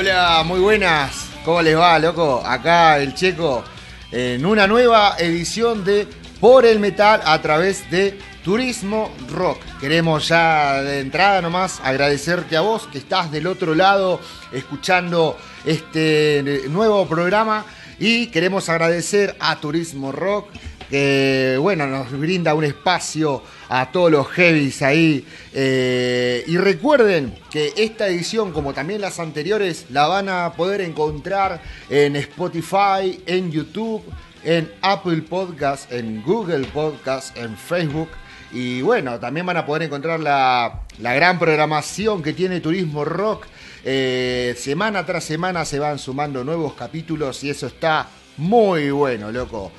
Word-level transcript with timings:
Hola, 0.00 0.42
muy 0.46 0.60
buenas. 0.60 1.28
¿Cómo 1.44 1.60
les 1.60 1.76
va, 1.76 1.98
loco? 1.98 2.42
Acá 2.42 2.98
el 2.98 3.12
Checo 3.12 3.62
en 4.10 4.46
una 4.46 4.66
nueva 4.66 5.16
edición 5.18 5.84
de 5.84 6.08
Por 6.40 6.64
el 6.64 6.78
Metal 6.78 7.20
a 7.22 7.38
través 7.42 7.90
de 7.90 8.18
Turismo 8.42 9.12
Rock. 9.30 9.58
Queremos 9.78 10.26
ya 10.26 10.80
de 10.80 11.00
entrada 11.00 11.42
nomás 11.42 11.80
agradecerte 11.84 12.56
a 12.56 12.62
vos 12.62 12.86
que 12.86 12.96
estás 12.96 13.30
del 13.30 13.46
otro 13.46 13.74
lado 13.74 14.20
escuchando 14.52 15.36
este 15.66 16.62
nuevo 16.70 17.06
programa 17.06 17.66
y 17.98 18.28
queremos 18.28 18.70
agradecer 18.70 19.36
a 19.38 19.56
Turismo 19.56 20.12
Rock 20.12 20.48
que 20.90 21.56
bueno, 21.60 21.86
nos 21.86 22.10
brinda 22.10 22.52
un 22.54 22.64
espacio 22.64 23.42
a 23.68 23.90
todos 23.92 24.10
los 24.10 24.26
heavies 24.28 24.82
ahí. 24.82 25.24
Eh, 25.54 26.44
y 26.46 26.56
recuerden 26.56 27.38
que 27.50 27.72
esta 27.76 28.08
edición, 28.08 28.52
como 28.52 28.74
también 28.74 29.00
las 29.00 29.20
anteriores, 29.20 29.86
la 29.90 30.08
van 30.08 30.28
a 30.28 30.52
poder 30.54 30.80
encontrar 30.80 31.62
en 31.88 32.16
Spotify, 32.16 33.22
en 33.24 33.52
YouTube, 33.52 34.02
en 34.42 34.70
Apple 34.82 35.22
Podcast, 35.22 35.92
en 35.92 36.22
Google 36.22 36.66
Podcast, 36.66 37.36
en 37.36 37.56
Facebook. 37.56 38.08
Y 38.52 38.82
bueno, 38.82 39.20
también 39.20 39.46
van 39.46 39.58
a 39.58 39.64
poder 39.64 39.84
encontrar 39.84 40.18
la, 40.18 40.80
gran 40.98 41.38
programación 41.38 42.20
que 42.20 42.32
tiene 42.32 42.60
Turismo 42.60 43.04
Rock. 43.04 43.46
Eh, 43.84 44.54
semana 44.58 45.06
tras 45.06 45.24
semana 45.24 45.64
se 45.64 45.78
van 45.78 45.98
sumando 45.98 46.42
nuevos 46.44 46.74
capítulos 46.74 47.42
y 47.44 47.50
eso 47.50 47.68
está 47.68 48.08
muy 48.36 48.90
bueno, 48.90 49.30
loco. 49.30 49.70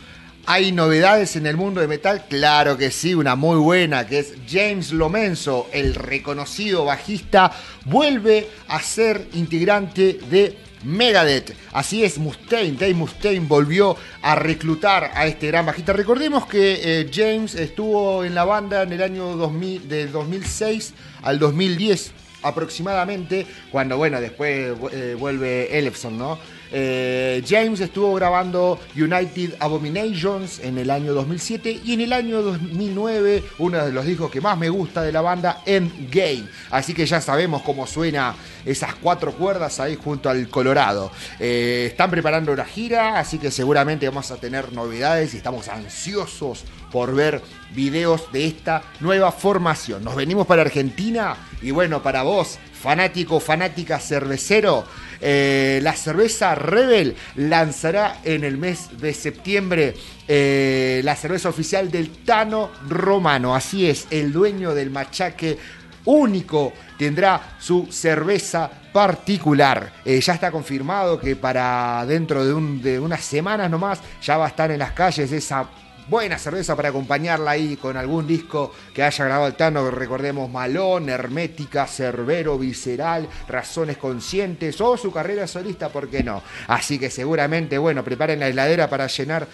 ¿Hay 0.48 0.72
novedades 0.72 1.36
en 1.36 1.46
el 1.46 1.56
mundo 1.56 1.82
de 1.82 1.88
metal? 1.88 2.26
Claro 2.28 2.76
que 2.76 2.90
sí, 2.90 3.14
una 3.14 3.36
muy 3.36 3.58
buena, 3.58 4.08
que 4.08 4.20
es 4.20 4.34
James 4.50 4.92
Lomenzo, 4.92 5.70
el 5.72 5.94
reconocido 5.94 6.84
bajista, 6.84 7.52
vuelve 7.86 8.48
a 8.68 8.82
ser 8.82 9.28
integrante 9.34 10.20
de 10.30 10.58
Megadeth. 10.84 11.56
Así 11.74 12.04
es, 12.04 12.18
Mustaine, 12.18 12.76
Dave 12.76 12.96
Mustaine 12.96 13.46
volvió 13.48 13.96
a 14.24 14.34
reclutar 14.34 15.12
a 15.14 15.28
este 15.28 15.48
gran 15.48 15.68
bajista. 15.68 15.94
Recordemos 15.94 16.48
que 16.48 16.80
eh, 16.84 17.12
James 17.14 17.54
estuvo 17.54 18.24
en 18.24 18.34
la 18.34 18.44
banda 18.44 18.82
en 18.82 18.94
el 18.94 19.04
año 19.04 19.36
2000, 19.36 19.88
del 19.88 20.12
2006 20.12 20.94
al 21.22 21.38
2010 21.38 22.14
aproximadamente, 22.42 23.46
cuando 23.72 23.96
bueno, 23.98 24.20
después 24.20 24.76
eh, 24.92 25.16
vuelve 25.18 25.78
Ellefson, 25.78 26.18
¿no? 26.18 26.40
Eh, 26.72 27.44
James 27.48 27.80
estuvo 27.82 28.14
grabando 28.14 28.80
United 28.96 29.56
Abominations 29.60 30.60
en 30.60 30.78
el 30.78 30.90
año 30.90 31.14
2007 31.14 31.82
y 31.84 31.94
en 31.94 32.02
el 32.02 32.14
año 32.14 32.42
2009 32.42 33.44
uno 33.60 33.86
de 33.86 33.92
los 33.92 34.06
discos 34.06 34.32
que 34.32 34.42
más 34.42 34.58
me 34.58 34.70
gusta 34.70 35.02
de 35.02 35.12
la 35.12 35.22
banda, 35.22 35.62
Endgame. 35.66 36.46
Así 36.70 36.94
que 36.94 37.06
ya 37.06 37.20
sabemos 37.22 37.62
cómo 37.62 37.86
suena 37.88 38.36
esas 38.66 38.96
cuatro 38.96 39.34
cuerdas 39.34 39.80
ahí 39.80 39.98
junto 40.02 40.30
al 40.30 40.48
Colorado. 40.48 41.12
Eh, 41.40 41.88
están 41.90 42.10
preparando 42.10 42.52
una 42.52 42.66
gira, 42.66 43.20
así 43.20 43.38
que 43.38 43.52
seguramente 43.52 44.08
vamos 44.08 44.32
a 44.32 44.38
tener 44.38 44.72
novedades 44.74 45.34
y 45.34 45.38
estamos 45.38 45.68
ansiosos 45.68 46.64
por 46.92 47.16
ver 47.16 47.42
videos 47.74 48.32
de 48.32 48.46
esta 48.46 48.84
nueva 49.00 49.32
formación. 49.32 50.04
Nos 50.04 50.16
venimos 50.16 50.46
para 50.46 50.62
Argentina 50.62 51.36
y 51.62 51.72
bueno, 51.72 52.04
para 52.04 52.24
vos, 52.24 52.60
fanático, 52.82 53.40
fanática 53.40 54.00
cervecero, 54.00 54.84
eh, 55.22 55.80
la 55.84 55.94
cerveza 55.94 56.56
Rebel 56.56 57.16
lanzará 57.36 58.22
en 58.24 58.44
el 58.44 58.58
mes 58.58 58.90
de 59.00 59.14
septiembre 59.14 59.94
eh, 60.28 61.02
la 61.04 61.16
cerveza 61.16 61.50
oficial 61.50 61.92
del 61.92 62.10
Tano 62.26 62.72
Romano. 62.90 63.56
Así 63.56 63.88
es, 63.88 64.08
el 64.10 64.34
dueño 64.34 64.74
del 64.74 64.90
machaque 64.90 65.58
único 66.06 66.74
tendrá 66.98 67.56
su 67.60 67.88
cerveza 67.92 68.70
particular. 68.92 69.94
Eh, 70.04 70.20
ya 70.20 70.34
está 70.34 70.50
confirmado 70.50 71.20
que 71.20 71.36
para 71.36 72.04
dentro 72.08 72.44
de, 72.44 72.82
de 72.82 73.00
unas 73.00 73.22
semanas 73.22 73.70
nomás 73.70 74.00
ya 74.24 74.38
va 74.38 74.46
a 74.46 74.50
estar 74.50 74.72
en 74.72 74.80
las 74.80 74.92
calles 74.94 75.32
esa 75.32 75.70
buena 76.08 76.38
cerveza 76.38 76.76
para 76.76 76.90
acompañarla 76.90 77.52
ahí 77.52 77.78
con 77.78 77.98
algún 77.98 78.28
disco 78.28 78.74
que 78.94 79.04
haya 79.04 79.26
grabado 79.26 79.48
el 79.48 79.56
Tano, 79.56 79.90
recordemos 79.92 80.50
Malón, 80.50 81.10
Hermética, 81.10 81.88
Cerbero, 81.88 82.58
Visceral, 82.58 83.28
Razones 83.48 83.98
Conscientes 83.98 84.80
o 84.82 84.98
su 84.98 85.12
carrera 85.12 85.48
solista, 85.48 85.90
¿por 85.90 86.10
qué 86.10 86.24
no? 86.24 86.42
Así 86.68 87.00
que 87.00 87.10
seguramente, 87.10 87.78
bueno, 87.78 88.04
preparen 88.04 88.40
la 88.40 88.48
heladera 88.48 88.90
para 88.90 89.08
llenar 89.08 89.48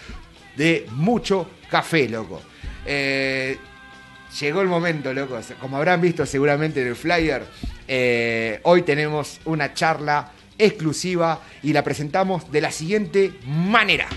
de 0.56 0.86
mucho 0.90 1.48
café, 1.70 2.08
loco. 2.08 2.42
Eh, 2.84 3.56
llegó 4.40 4.60
el 4.60 4.68
momento, 4.68 5.12
loco. 5.12 5.38
Como 5.60 5.76
habrán 5.76 6.00
visto 6.00 6.26
seguramente 6.26 6.82
en 6.82 6.88
el 6.88 6.96
flyer, 6.96 7.44
eh, 7.86 8.60
hoy 8.64 8.82
tenemos 8.82 9.40
una 9.44 9.72
charla 9.72 10.32
exclusiva 10.58 11.40
y 11.62 11.72
la 11.72 11.84
presentamos 11.84 12.50
de 12.50 12.60
la 12.60 12.72
siguiente 12.72 13.32
manera. 13.46 14.08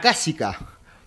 Acásica, 0.00 0.58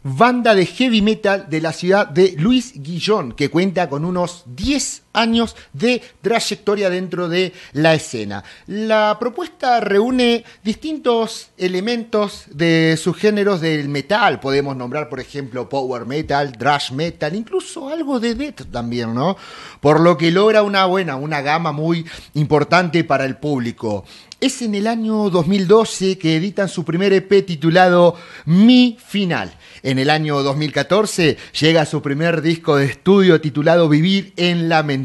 banda 0.04 0.54
de 0.54 0.68
heavy 0.68 1.02
metal 1.02 1.48
de 1.50 1.62
la 1.62 1.74
ciudad 1.74 2.08
de 2.08 2.36
Luis 2.38 2.74
Guillón, 2.76 3.32
que 3.32 3.50
cuenta 3.50 3.90
con 3.90 4.06
unos 4.06 4.44
10 4.46 5.02
años 5.14 5.56
de 5.72 6.02
trayectoria 6.22 6.90
dentro 6.90 7.30
de 7.30 7.54
la 7.74 7.94
escena. 7.94 8.44
La 8.68 9.18
propuesta 9.20 9.80
reúne 9.80 10.44
distintos 10.64 11.50
elementos 11.58 12.46
de 12.50 12.98
sus 13.02 13.16
géneros 13.18 13.62
del 13.62 13.90
metal. 13.90 14.40
Podemos 14.40 14.76
nombrar, 14.76 15.10
por 15.10 15.20
ejemplo, 15.20 15.70
power 15.70 16.06
metal, 16.06 16.58
thrash 16.58 16.92
metal, 16.92 17.36
incluso 17.36 17.90
algo 17.90 18.20
de 18.20 18.36
death 18.36 18.72
también, 18.72 19.14
¿no? 19.14 19.38
Por 19.80 20.00
lo 20.00 20.18
que 20.18 20.32
logra 20.32 20.64
una 20.64 20.86
buena, 20.86 21.16
una 21.16 21.42
gama 21.42 21.72
muy 21.72 22.06
importante 22.34 23.04
para 23.04 23.26
el 23.26 23.38
público. 23.38 24.06
Es 24.44 24.62
en 24.62 24.76
el 24.76 24.88
año 24.88 25.30
2012 25.30 26.18
que 26.18 26.36
editan 26.36 26.68
su 26.68 26.84
primer 26.84 27.14
EP 27.14 27.46
titulado 27.46 28.16
Mi 28.46 28.98
Final. 29.08 29.54
En 29.84 30.00
el 30.00 30.10
año 30.10 30.44
2014 30.44 31.38
llega 31.60 31.86
su 31.86 32.02
primer 32.02 32.42
disco 32.42 32.76
de 32.76 32.86
estudio 32.86 33.40
titulado 33.40 33.88
Vivir 33.88 34.34
en 34.36 34.68
la 34.68 34.84
Mentira. 34.84 35.03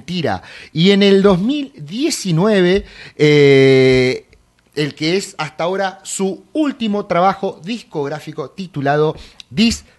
Y 0.73 0.91
en 0.91 1.03
el 1.03 1.23
2019, 1.23 2.85
eh, 3.17 4.27
el 4.75 4.95
que 4.95 5.17
es 5.17 5.35
hasta 5.39 5.65
ahora 5.65 6.01
su 6.05 6.45
último 6.53 7.07
trabajo 7.07 7.61
discográfico 7.65 8.51
titulado 8.51 9.17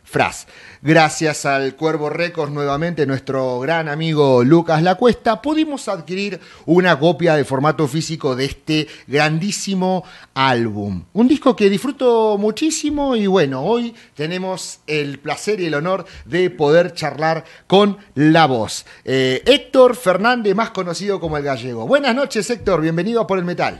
Disfraz. 0.09 0.47
Gracias 0.81 1.45
al 1.45 1.75
Cuervo 1.75 2.09
Records, 2.09 2.51
nuevamente 2.51 3.05
nuestro 3.05 3.59
gran 3.59 3.87
amigo 3.87 4.43
Lucas 4.43 4.81
Lacuesta, 4.81 5.39
pudimos 5.39 5.87
adquirir 5.87 6.39
una 6.65 6.97
copia 6.97 7.35
de 7.35 7.45
formato 7.45 7.87
físico 7.87 8.35
de 8.35 8.45
este 8.45 8.87
grandísimo 9.05 10.03
álbum. 10.33 11.03
Un 11.13 11.27
disco 11.27 11.55
que 11.55 11.69
disfruto 11.69 12.39
muchísimo 12.39 13.15
y 13.15 13.27
bueno, 13.27 13.61
hoy 13.61 13.93
tenemos 14.15 14.81
el 14.87 15.19
placer 15.19 15.59
y 15.59 15.67
el 15.67 15.75
honor 15.75 16.05
de 16.25 16.49
poder 16.49 16.93
charlar 16.93 17.43
con 17.67 17.99
la 18.15 18.47
voz. 18.47 18.87
Eh, 19.05 19.43
Héctor 19.45 19.95
Fernández, 19.95 20.55
más 20.55 20.71
conocido 20.71 21.19
como 21.19 21.37
el 21.37 21.43
gallego. 21.43 21.85
Buenas 21.85 22.15
noches 22.15 22.49
Héctor, 22.49 22.81
bienvenido 22.81 23.21
a 23.21 23.27
Por 23.27 23.37
el 23.37 23.45
Metal. 23.45 23.79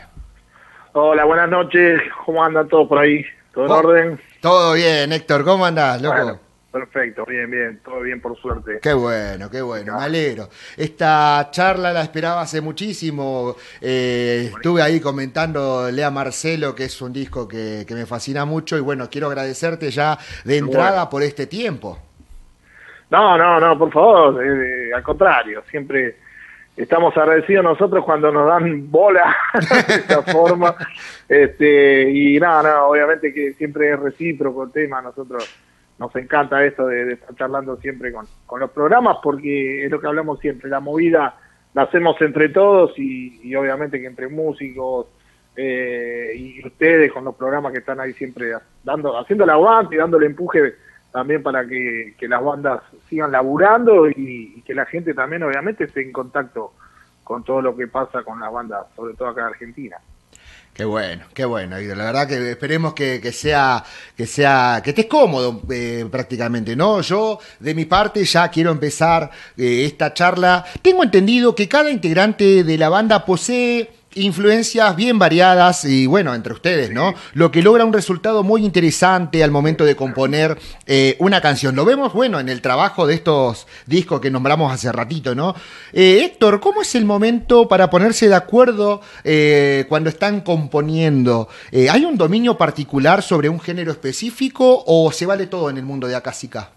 Hola, 0.94 1.26
buenas 1.26 1.50
noches, 1.50 2.00
¿cómo 2.24 2.44
andan 2.44 2.68
todos 2.68 2.88
por 2.88 3.00
ahí? 3.00 3.26
¿Todo 3.52 3.66
en 3.66 3.72
orden? 3.72 4.29
Todo 4.42 4.74
bien, 4.74 5.12
Héctor, 5.12 5.44
¿cómo 5.44 5.66
andás, 5.66 6.02
loco? 6.02 6.40
Perfecto, 6.72 7.26
bien, 7.26 7.50
bien, 7.50 7.82
todo 7.84 8.00
bien 8.02 8.22
por 8.22 8.38
suerte. 8.40 8.80
Qué 8.82 8.94
bueno, 8.94 9.50
qué 9.50 9.60
bueno, 9.60 9.98
me 9.98 10.04
alegro. 10.04 10.48
Esta 10.78 11.50
charla 11.52 11.92
la 11.92 12.04
esperaba 12.04 12.42
hace 12.42 12.62
muchísimo. 12.62 13.56
Eh, 13.82 14.52
estuve 14.54 14.82
ahí 14.82 15.02
comentando 15.02 15.90
Lea 15.92 16.12
Marcelo, 16.12 16.76
que 16.76 16.86
es 16.86 17.02
un 17.02 17.12
disco 17.12 17.48
que, 17.48 17.86
me 17.90 18.06
fascina 18.06 18.46
mucho 18.46 18.78
y 18.78 18.82
bueno, 18.82 19.10
quiero 19.10 19.28
agradecerte 19.28 19.90
ya 19.90 20.18
de 20.46 20.58
entrada 20.58 21.10
por 21.10 21.24
este 21.24 21.48
tiempo. 21.48 21.98
No, 23.10 23.36
no, 23.36 23.60
no, 23.60 23.78
por 23.78 23.92
favor, 23.92 24.46
eh, 24.46 24.94
al 24.94 25.02
contrario, 25.02 25.64
siempre 25.72 26.18
estamos 26.84 27.16
agradecidos 27.18 27.64
nosotros 27.64 28.06
cuando 28.06 28.32
nos 28.32 28.48
dan 28.48 28.90
bola 28.90 29.36
de 29.54 29.96
esta 29.96 30.22
forma. 30.32 30.76
Este, 31.28 32.10
y 32.10 32.40
nada, 32.40 32.64
nada, 32.64 32.84
obviamente 32.86 33.34
que 33.34 33.54
siempre 33.54 33.92
es 33.92 34.00
recíproco 34.00 34.64
el 34.64 34.72
tema, 34.72 35.02
nosotros 35.02 35.44
nos 35.98 36.16
encanta 36.16 36.64
esto 36.64 36.88
de, 36.88 37.14
estar 37.14 37.36
charlando 37.36 37.76
siempre 37.78 38.14
con, 38.14 38.26
con, 38.46 38.62
los 38.62 38.72
programas 38.72 39.18
porque 39.22 39.84
es 39.84 39.92
lo 39.92 40.00
que 40.00 40.08
hablamos 40.08 40.40
siempre, 40.40 40.70
la 40.70 40.80
movida 40.80 41.36
nacemos 41.74 42.20
entre 42.22 42.50
todos 42.50 42.98
y, 42.98 43.54
obviamente 43.56 44.00
que 44.00 44.08
entre 44.08 44.30
músicos 44.30 45.08
eh, 45.58 46.32
y 46.36 46.66
ustedes 46.66 47.12
con 47.12 47.26
los 47.26 47.36
programas 47.36 47.74
que 47.74 47.80
están 47.80 48.00
ahí 48.00 48.14
siempre 48.14 48.54
dando, 48.84 49.18
haciendo 49.18 49.46
la 49.46 49.54
aguante 49.54 49.96
y 49.96 49.98
dándole 49.98 50.28
empuje 50.28 50.76
también 51.12 51.42
para 51.42 51.66
que, 51.68 52.16
las 52.22 52.44
bandas 52.44 52.82
sigan 53.10 53.32
laburando 53.32 54.10
y, 54.10 54.62
que 54.66 54.74
la 54.74 54.86
gente 54.86 55.14
también 55.14 55.44
obviamente 55.44 55.86
esté 55.86 56.02
en 56.02 56.12
contacto 56.12 56.74
con 57.24 57.44
todo 57.44 57.62
lo 57.62 57.76
que 57.76 57.88
pasa 57.88 58.24
con 58.24 58.40
las 58.40 58.52
bandas, 58.52 58.86
sobre 58.96 59.14
todo 59.16 59.30
acá 59.30 59.42
en 59.42 59.48
Argentina. 59.48 59.98
Qué 60.74 60.86
bueno, 60.86 61.26
qué 61.34 61.44
bueno, 61.44 61.78
La 61.78 62.06
verdad 62.06 62.28
que 62.28 62.52
esperemos 62.52 62.94
que, 62.94 63.20
sea, 63.34 63.84
que 64.16 64.26
sea, 64.26 64.82
que 64.84 64.92
estés 64.92 65.08
cómodo 65.08 65.62
eh, 65.70 66.08
prácticamente, 66.10 66.76
¿no? 66.76 67.02
Yo, 67.02 67.40
de 67.60 67.76
mi 67.76 67.86
parte, 67.86 68.24
ya 68.24 68.48
quiero 68.50 68.72
empezar 68.72 69.30
eh, 69.58 69.86
esta 69.86 70.14
charla. 70.14 70.64
Tengo 70.82 71.04
entendido 71.04 71.54
que 71.54 71.68
cada 71.68 71.92
integrante 71.92 72.64
de 72.64 72.78
la 72.78 72.88
banda 72.88 73.26
posee 73.26 73.99
influencias 74.16 74.96
bien 74.96 75.20
variadas 75.20 75.86
y 75.86 76.08
bueno, 76.08 76.34
entre 76.34 76.54
ustedes, 76.54 76.92
¿no? 76.92 77.14
Lo 77.34 77.52
que 77.52 77.62
logra 77.62 77.86
un 77.86 77.94
resultado 77.94 78.44
muy 78.44 78.66
interesante 78.66 79.44
al 79.44 79.52
momento 79.52 79.86
de 79.86 79.96
componer 79.96 80.58
eh, 80.88 81.16
una 81.20 81.42
canción. 81.42 81.76
Lo 81.76 81.86
vemos, 81.86 82.14
bueno, 82.14 82.40
en 82.40 82.50
el 82.50 82.62
trabajo 82.62 83.06
de 83.06 83.14
estos 83.14 83.68
discos 83.86 84.20
que 84.20 84.32
nombramos 84.32 84.74
hace 84.74 84.92
ratito, 84.92 85.36
¿no? 85.36 85.54
Eh, 85.94 86.24
Héctor, 86.24 86.60
¿cómo 86.60 86.82
es 86.82 86.96
el 86.96 87.06
momento 87.06 87.68
para 87.68 87.90
ponerse 87.90 88.28
de 88.28 88.36
acuerdo 88.36 89.02
eh, 89.24 89.86
cuando 89.88 90.10
están 90.10 90.42
componiendo? 90.42 91.48
¿Hay 91.92 92.06
un 92.06 92.18
dominio 92.18 92.58
particular 92.58 93.22
sobre 93.22 93.50
un 93.50 93.60
género 93.60 93.92
específico 93.92 94.84
o 94.86 95.12
se 95.12 95.26
vale 95.26 95.48
todo 95.48 95.70
en 95.70 95.78
el 95.78 95.84
mundo 95.84 96.08
de 96.08 96.16
Acásica? 96.16 96.70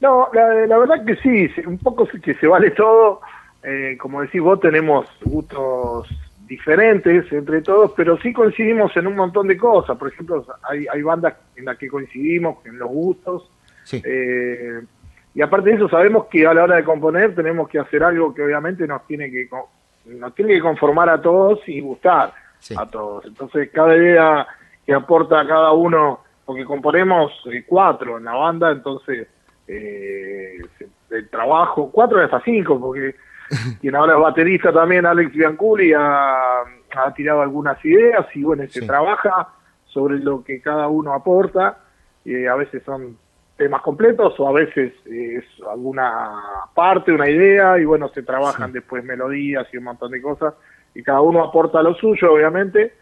No, 0.00 0.28
la, 0.32 0.66
la 0.66 0.78
verdad 0.78 1.04
que 1.06 1.14
sí, 1.16 1.48
un 1.64 1.78
poco 1.78 2.08
que 2.08 2.34
se 2.34 2.46
vale 2.48 2.72
todo 2.72 3.20
eh, 3.62 3.96
como 3.98 4.22
decís 4.22 4.40
vos, 4.40 4.60
tenemos 4.60 5.06
gustos 5.22 6.08
diferentes 6.46 7.32
entre 7.32 7.62
todos, 7.62 7.92
pero 7.96 8.18
sí 8.18 8.32
coincidimos 8.32 8.94
en 8.96 9.06
un 9.06 9.16
montón 9.16 9.46
de 9.46 9.56
cosas. 9.56 9.96
Por 9.96 10.08
ejemplo, 10.08 10.44
hay, 10.68 10.86
hay 10.92 11.02
bandas 11.02 11.34
en 11.56 11.64
las 11.64 11.78
que 11.78 11.88
coincidimos 11.88 12.64
en 12.66 12.78
los 12.78 12.88
gustos. 12.88 13.50
Eh, 13.92 14.82
y 15.34 15.40
aparte 15.40 15.70
de 15.70 15.76
eso, 15.76 15.88
sabemos 15.88 16.26
que 16.26 16.46
a 16.46 16.52
la 16.52 16.64
hora 16.64 16.76
de 16.76 16.84
componer 16.84 17.34
tenemos 17.34 17.68
que 17.68 17.78
hacer 17.78 18.02
algo 18.02 18.34
que 18.34 18.42
obviamente 18.42 18.86
nos 18.86 19.06
tiene 19.06 19.30
que, 19.30 19.48
nos 20.06 20.34
tiene 20.34 20.54
que 20.54 20.60
conformar 20.60 21.08
a 21.08 21.22
todos 21.22 21.60
y 21.66 21.80
gustar 21.80 22.34
a 22.76 22.86
todos. 22.86 23.24
Entonces, 23.26 23.70
cada 23.72 23.96
idea 23.96 24.46
que 24.84 24.92
aporta 24.92 25.46
cada 25.46 25.72
uno, 25.72 26.20
porque 26.44 26.64
componemos 26.64 27.32
eh, 27.50 27.64
cuatro 27.66 28.18
en 28.18 28.24
la 28.24 28.34
banda, 28.34 28.72
entonces 28.72 29.28
el 29.66 31.28
trabajo, 31.30 31.90
cuatro 31.90 32.22
hasta 32.22 32.42
cinco, 32.42 32.78
porque 32.78 33.14
quien 33.80 33.94
ahora 33.96 34.14
es 34.14 34.20
baterista 34.20 34.72
también, 34.72 35.06
Alex 35.06 35.32
Bianculi, 35.32 35.92
ha, 35.96 36.64
tirado 37.16 37.40
algunas 37.40 37.82
ideas 37.84 38.26
y 38.34 38.42
bueno, 38.42 38.64
se 38.68 38.82
trabaja 38.82 39.48
sobre 39.86 40.18
lo 40.18 40.44
que 40.44 40.60
cada 40.60 40.88
uno 40.88 41.14
aporta. 41.14 41.78
y 42.24 42.46
a 42.46 42.54
veces 42.54 42.82
son 42.84 43.16
temas 43.56 43.82
completos 43.82 44.34
o 44.38 44.48
a 44.48 44.52
veces 44.52 44.92
es 45.06 45.44
alguna 45.70 46.32
parte, 46.74 47.12
una 47.12 47.28
idea 47.28 47.78
y 47.78 47.84
bueno, 47.84 48.08
se 48.08 48.22
trabajan 48.22 48.72
después 48.72 49.04
melodías 49.04 49.66
y 49.72 49.76
un 49.76 49.84
montón 49.84 50.10
de 50.10 50.20
cosas 50.20 50.54
y 50.94 51.02
cada 51.02 51.20
uno 51.20 51.44
aporta 51.44 51.82
lo 51.82 51.94
suyo, 51.94 52.32
obviamente. 52.32 52.94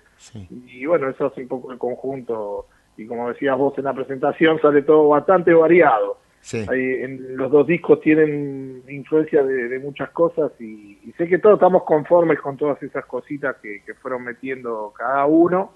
Y 0.67 0.85
bueno, 0.85 1.09
eso 1.09 1.27
es 1.27 1.37
un 1.39 1.49
poco 1.49 1.73
el 1.73 1.79
conjunto 1.79 2.67
y 2.97 3.07
como 3.07 3.29
decías 3.29 3.57
vos 3.57 3.77
en 3.79 3.85
la 3.85 3.95
presentación, 3.95 4.61
sale 4.61 4.83
todo 4.83 5.09
bastante 5.09 5.55
variado. 5.55 6.19
En, 6.53 7.37
los 7.37 7.51
dos 7.51 7.67
discos 7.67 8.01
tienen 8.01 8.83
influencia 8.89 9.43
de, 9.43 9.79
muchas 9.79 10.11
cosas 10.11 10.53
y, 10.61 10.99
sé 11.17 11.29
que 11.29 11.39
todos 11.39 11.55
estamos 11.55 11.85
conformes 11.85 12.41
con 12.41 12.57
todas 12.57 12.83
esas 12.83 13.05
cositas 13.07 13.57
que, 13.63 13.83
fueron 14.01 14.25
metiendo 14.25 14.93
cada 14.97 15.27
uno. 15.27 15.75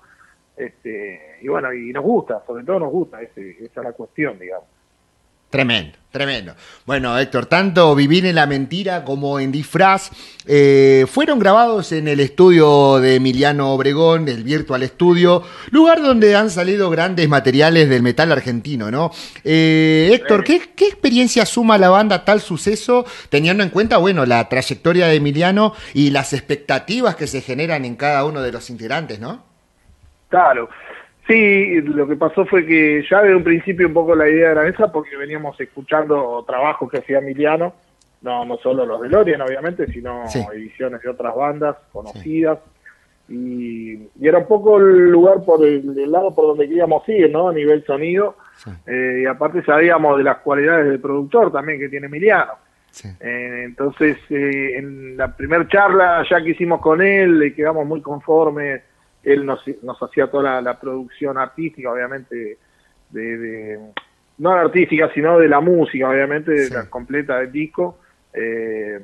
Este, 0.57 1.39
y 1.43 1.49
bueno, 1.49 1.73
y 1.73 1.93
nos 1.93 2.05
gusta, 2.05 2.43
sobre 2.47 2.65
todo 2.65 2.79
nos 2.79 2.93
gusta, 2.93 3.21
esa 3.21 3.41
es 3.41 3.77
la 3.77 3.93
cuestión, 3.93 4.39
digamos. 4.39 4.69
Tremendo, 5.55 5.97
tremendo. 6.11 6.55
Bueno, 6.85 7.17
Héctor, 7.17 7.47
tanto 7.47 7.95
Vivir 7.95 8.27
en 8.27 8.35
la 8.35 8.45
Mentira 8.45 9.05
como 9.05 9.39
en 9.39 9.53
Disfraz 9.53 10.11
eh, 10.49 11.07
fueron 11.09 11.39
grabados 11.39 11.93
en 11.93 12.09
el 12.09 12.19
estudio 12.19 12.99
de 12.99 13.15
Emiliano 13.15 13.73
Obregón, 13.73 14.27
el 14.27 14.43
Virtual 14.43 14.83
Studio, 14.83 15.45
lugar 15.71 16.03
donde 16.03 16.35
han 16.35 16.51
salido 16.51 16.91
grandes 16.91 17.29
materiales 17.29 17.89
del 17.89 18.03
metal 18.03 18.33
argentino, 18.33 18.91
¿no? 18.91 19.13
Eh, 19.45 20.11
Héctor, 20.13 20.43
¿qué, 20.43 20.57
experiencia 20.57 21.47
suma 21.47 21.79
la 21.79 21.89
banda 21.89 22.25
tal 22.25 22.41
suceso, 22.41 23.07
teniendo 23.29 23.63
en 23.63 23.71
cuenta, 23.71 23.99
bueno, 23.99 24.27
la 24.27 24.49
trayectoria 24.49 25.07
de 25.07 25.15
Emiliano 25.15 25.73
y 25.95 26.11
las 26.11 26.33
expectativas 26.33 27.15
que 27.15 27.29
se 27.29 27.43
generan 27.43 27.85
en 27.85 27.95
cada 27.95 28.25
uno 28.25 28.43
de 28.43 28.51
los 28.51 28.71
integrantes, 28.71 29.21
¿no? 29.21 29.45
Claro. 30.31 30.69
Sí, 31.27 31.81
lo 31.81 32.07
que 32.07 32.17
pasó 32.17 32.45
fue 32.45 32.67
que 32.67 33.03
ya 33.11 33.23
desde 33.23 33.37
un 33.37 33.45
principio 33.45 33.87
un 33.87 33.95
poco 33.95 34.15
la 34.15 34.29
idea 34.29 34.51
era 34.51 34.69
esa 34.69 34.93
porque 34.93 35.17
veníamos 35.17 35.59
escuchando 35.59 36.45
trabajos 36.47 36.91
que 36.91 36.99
hacía 36.99 37.19
Emiliano, 37.19 37.73
no, 38.21 38.45
no 38.45 38.59
solo 38.59 38.85
los 38.85 39.01
de 39.01 39.09
Lorien 39.09 39.41
obviamente, 39.41 39.87
sino 39.87 40.25
ediciones 40.53 41.01
de 41.03 41.09
otras 41.09 41.35
bandas 41.35 41.77
conocidas. 41.93 42.59
Y, 43.27 44.09
era 44.21 44.39
un 44.39 44.47
poco 44.47 44.79
el 44.79 45.11
lugar 45.11 45.45
por 45.47 45.65
el, 45.65 46.11
lado 46.13 46.35
por 46.35 46.49
donde 46.49 46.69
queríamos 46.69 47.09
ir, 47.09 47.31
¿no? 47.31 47.49
A 47.49 47.55
nivel 47.55 47.85
sonido. 47.87 48.37
Eh, 48.87 49.21
y 49.23 49.27
aparte 49.27 49.63
sabíamos 49.65 50.19
de 50.19 50.25
las 50.25 50.39
cualidades 50.39 50.87
del 50.87 51.01
productor 51.01 51.51
también 51.51 51.79
que 51.79 51.89
tiene 51.89 52.07
Emiliano. 52.07 52.53
Eh, 53.21 53.63
entonces, 53.65 54.19
eh, 54.29 54.77
en 54.77 55.17
la 55.17 55.35
primera 55.35 55.67
charla 55.69 56.25
ya 56.31 56.43
que 56.43 56.51
hicimos 56.51 56.81
con 56.81 57.03
él, 57.03 57.39
le 57.39 57.55
quedamos 57.55 57.87
muy 57.87 58.03
conformes 58.03 58.83
él 59.25 59.47
nos, 59.47 59.63
nos 59.83 60.03
hacía 60.03 60.27
toda 60.27 60.61
la, 60.61 60.79
producción 60.79 61.39
artística, 61.39 61.91
obviamente, 61.91 62.59
de, 63.11 63.79
no 64.39 64.51
artística, 64.51 65.11
sino 65.15 65.39
de 65.39 65.49
la 65.49 65.61
música, 65.61 66.09
obviamente, 66.09 66.53
de 66.53 66.71
la 66.71 66.89
completa 66.91 67.39
del 67.39 67.51
disco. 67.51 67.99
Eh, 68.33 69.01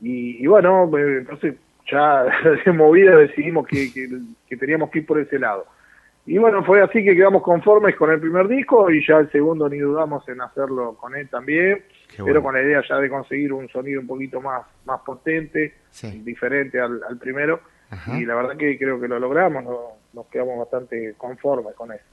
y, 0.00 0.46
bueno, 0.46 0.90
eh, 0.98 1.18
entonces 1.18 1.54
ya 1.90 2.24
de 2.64 2.72
movida 2.72 3.16
decidimos 3.16 3.66
que, 3.66 3.90
que, 4.48 4.56
teníamos 4.56 4.90
que 4.90 5.00
ir 5.00 5.06
por 5.06 5.20
ese 5.20 5.38
lado. 5.38 5.66
Y 6.26 6.38
bueno, 6.38 6.62
fue 6.64 6.82
así 6.82 7.02
que 7.02 7.16
quedamos 7.16 7.42
conformes 7.42 7.96
con 7.96 8.10
el 8.10 8.20
primer 8.20 8.46
disco 8.46 8.90
y 8.90 9.04
ya 9.06 9.18
el 9.18 9.30
segundo 9.32 9.68
ni 9.68 9.78
dudamos 9.78 10.28
en 10.28 10.40
hacerlo 10.40 10.94
con 10.94 11.16
él 11.16 11.28
también, 11.28 11.82
pero 12.24 12.42
con 12.42 12.54
la 12.54 12.62
idea 12.62 12.82
ya 12.86 12.98
de 12.98 13.08
conseguir 13.08 13.52
un 13.52 13.68
sonido 13.68 14.00
un 14.00 14.06
poquito 14.06 14.40
más, 14.40 14.62
más 14.84 15.00
potente, 15.00 15.74
diferente 16.22 16.78
al, 16.78 17.00
al 17.08 17.16
primero 17.16 17.60
y 18.06 18.24
la 18.24 18.34
verdad 18.34 18.56
que 18.56 18.78
creo 18.78 19.00
que 19.00 19.08
lo 19.08 19.18
logramos, 19.18 19.64
nos 20.12 20.26
quedamos 20.26 20.58
bastante 20.58 21.14
conformes 21.16 21.74
con 21.74 21.92
eso. 21.92 22.04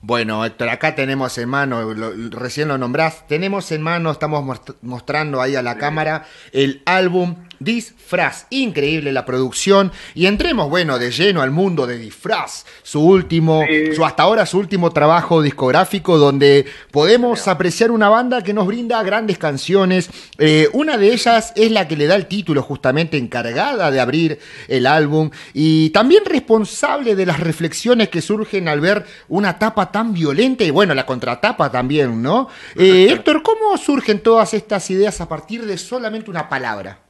Bueno, 0.00 0.44
Héctor, 0.44 0.68
acá 0.68 0.94
tenemos 0.94 1.36
en 1.38 1.48
mano, 1.48 1.92
recién 2.30 2.68
lo 2.68 2.78
nombrás, 2.78 3.26
tenemos 3.26 3.72
en 3.72 3.82
mano, 3.82 4.12
estamos 4.12 4.44
mostrando 4.82 5.40
ahí 5.40 5.56
a 5.56 5.62
la 5.62 5.76
cámara 5.76 6.24
el 6.52 6.82
álbum 6.86 7.34
Disfraz. 7.60 8.46
Increíble 8.50 9.12
la 9.12 9.24
producción. 9.24 9.92
Y 10.14 10.26
entremos, 10.26 10.68
bueno, 10.68 10.98
de 10.98 11.10
lleno 11.10 11.42
al 11.42 11.50
mundo 11.50 11.86
de 11.86 11.98
Disfraz. 11.98 12.64
Su 12.82 13.00
último, 13.02 13.64
su 13.94 14.04
hasta 14.04 14.22
ahora 14.22 14.46
su 14.46 14.58
último 14.58 14.90
trabajo 14.90 15.42
discográfico 15.42 16.18
donde 16.18 16.66
podemos 16.90 17.48
apreciar 17.48 17.90
una 17.90 18.08
banda 18.08 18.42
que 18.42 18.54
nos 18.54 18.66
brinda 18.66 19.02
grandes 19.02 19.38
canciones. 19.38 20.10
Eh, 20.38 20.68
una 20.72 20.96
de 20.96 21.12
ellas 21.12 21.52
es 21.56 21.70
la 21.70 21.88
que 21.88 21.96
le 21.96 22.06
da 22.06 22.14
el 22.14 22.26
título, 22.26 22.62
justamente 22.62 23.16
encargada 23.16 23.90
de 23.90 24.00
abrir 24.00 24.38
el 24.68 24.86
álbum. 24.86 25.30
Y 25.52 25.90
también 25.90 26.24
responsable 26.24 27.14
de 27.14 27.26
las 27.26 27.40
reflexiones 27.40 28.08
que 28.08 28.22
surgen 28.22 28.68
al 28.68 28.80
ver 28.80 29.04
una 29.28 29.58
tapa 29.58 29.90
tan 29.90 30.12
violenta 30.12 30.64
y 30.64 30.70
bueno, 30.70 30.94
la 30.94 31.06
contratapa 31.06 31.70
también, 31.70 32.22
¿no? 32.22 32.48
Eh, 32.76 33.08
Héctor, 33.10 33.42
¿cómo 33.42 33.76
surgen 33.76 34.20
todas 34.20 34.54
estas 34.54 34.90
ideas 34.90 35.20
a 35.20 35.28
partir 35.28 35.66
de 35.66 35.78
solamente 35.78 36.30
una 36.30 36.48
palabra? 36.48 37.07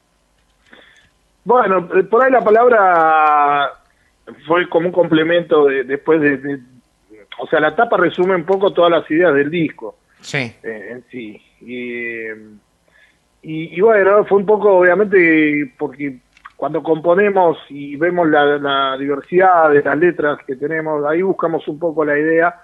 Bueno, 1.45 1.89
eh, 1.95 2.05
por 2.05 2.23
ahí 2.23 2.31
la 2.31 2.43
palabra 2.43 3.73
fue 4.47 4.69
como 4.69 4.87
un 4.87 4.93
complemento 4.93 5.67
de, 5.67 5.85
después 5.85 6.21
de, 6.21 6.61
O 7.39 7.47
sea, 7.47 7.61
la 7.61 7.75
tapa 7.75 7.97
resume 7.97 8.35
un 8.35 8.45
poco 8.45 8.73
todas 8.73 8.91
las 8.91 9.11
ideas 9.11 9.35
del 9.35 9.51
disco. 9.51 9.97
Sí. 10.21 10.53
Eh, 10.63 10.89
en 10.91 11.05
sí. 11.11 11.41
Y, 11.61 12.27
y, 13.43 13.81
bueno, 13.81 14.25
fue 14.25 14.39
un 14.39 14.47
poco, 14.47 14.79
obviamente, 14.79 15.73
porque 15.79 16.19
cuando 16.57 16.83
componemos 16.83 17.59
y 17.69 17.97
vemos 17.97 18.29
la, 18.29 18.97
diversidad 18.99 19.71
de 19.71 19.83
las 19.83 19.97
letras 19.97 20.39
que 20.47 20.57
tenemos, 20.57 21.05
ahí 21.07 21.23
buscamos 21.23 21.67
un 21.69 21.79
poco 21.79 22.05
la 22.05 22.19
idea, 22.19 22.55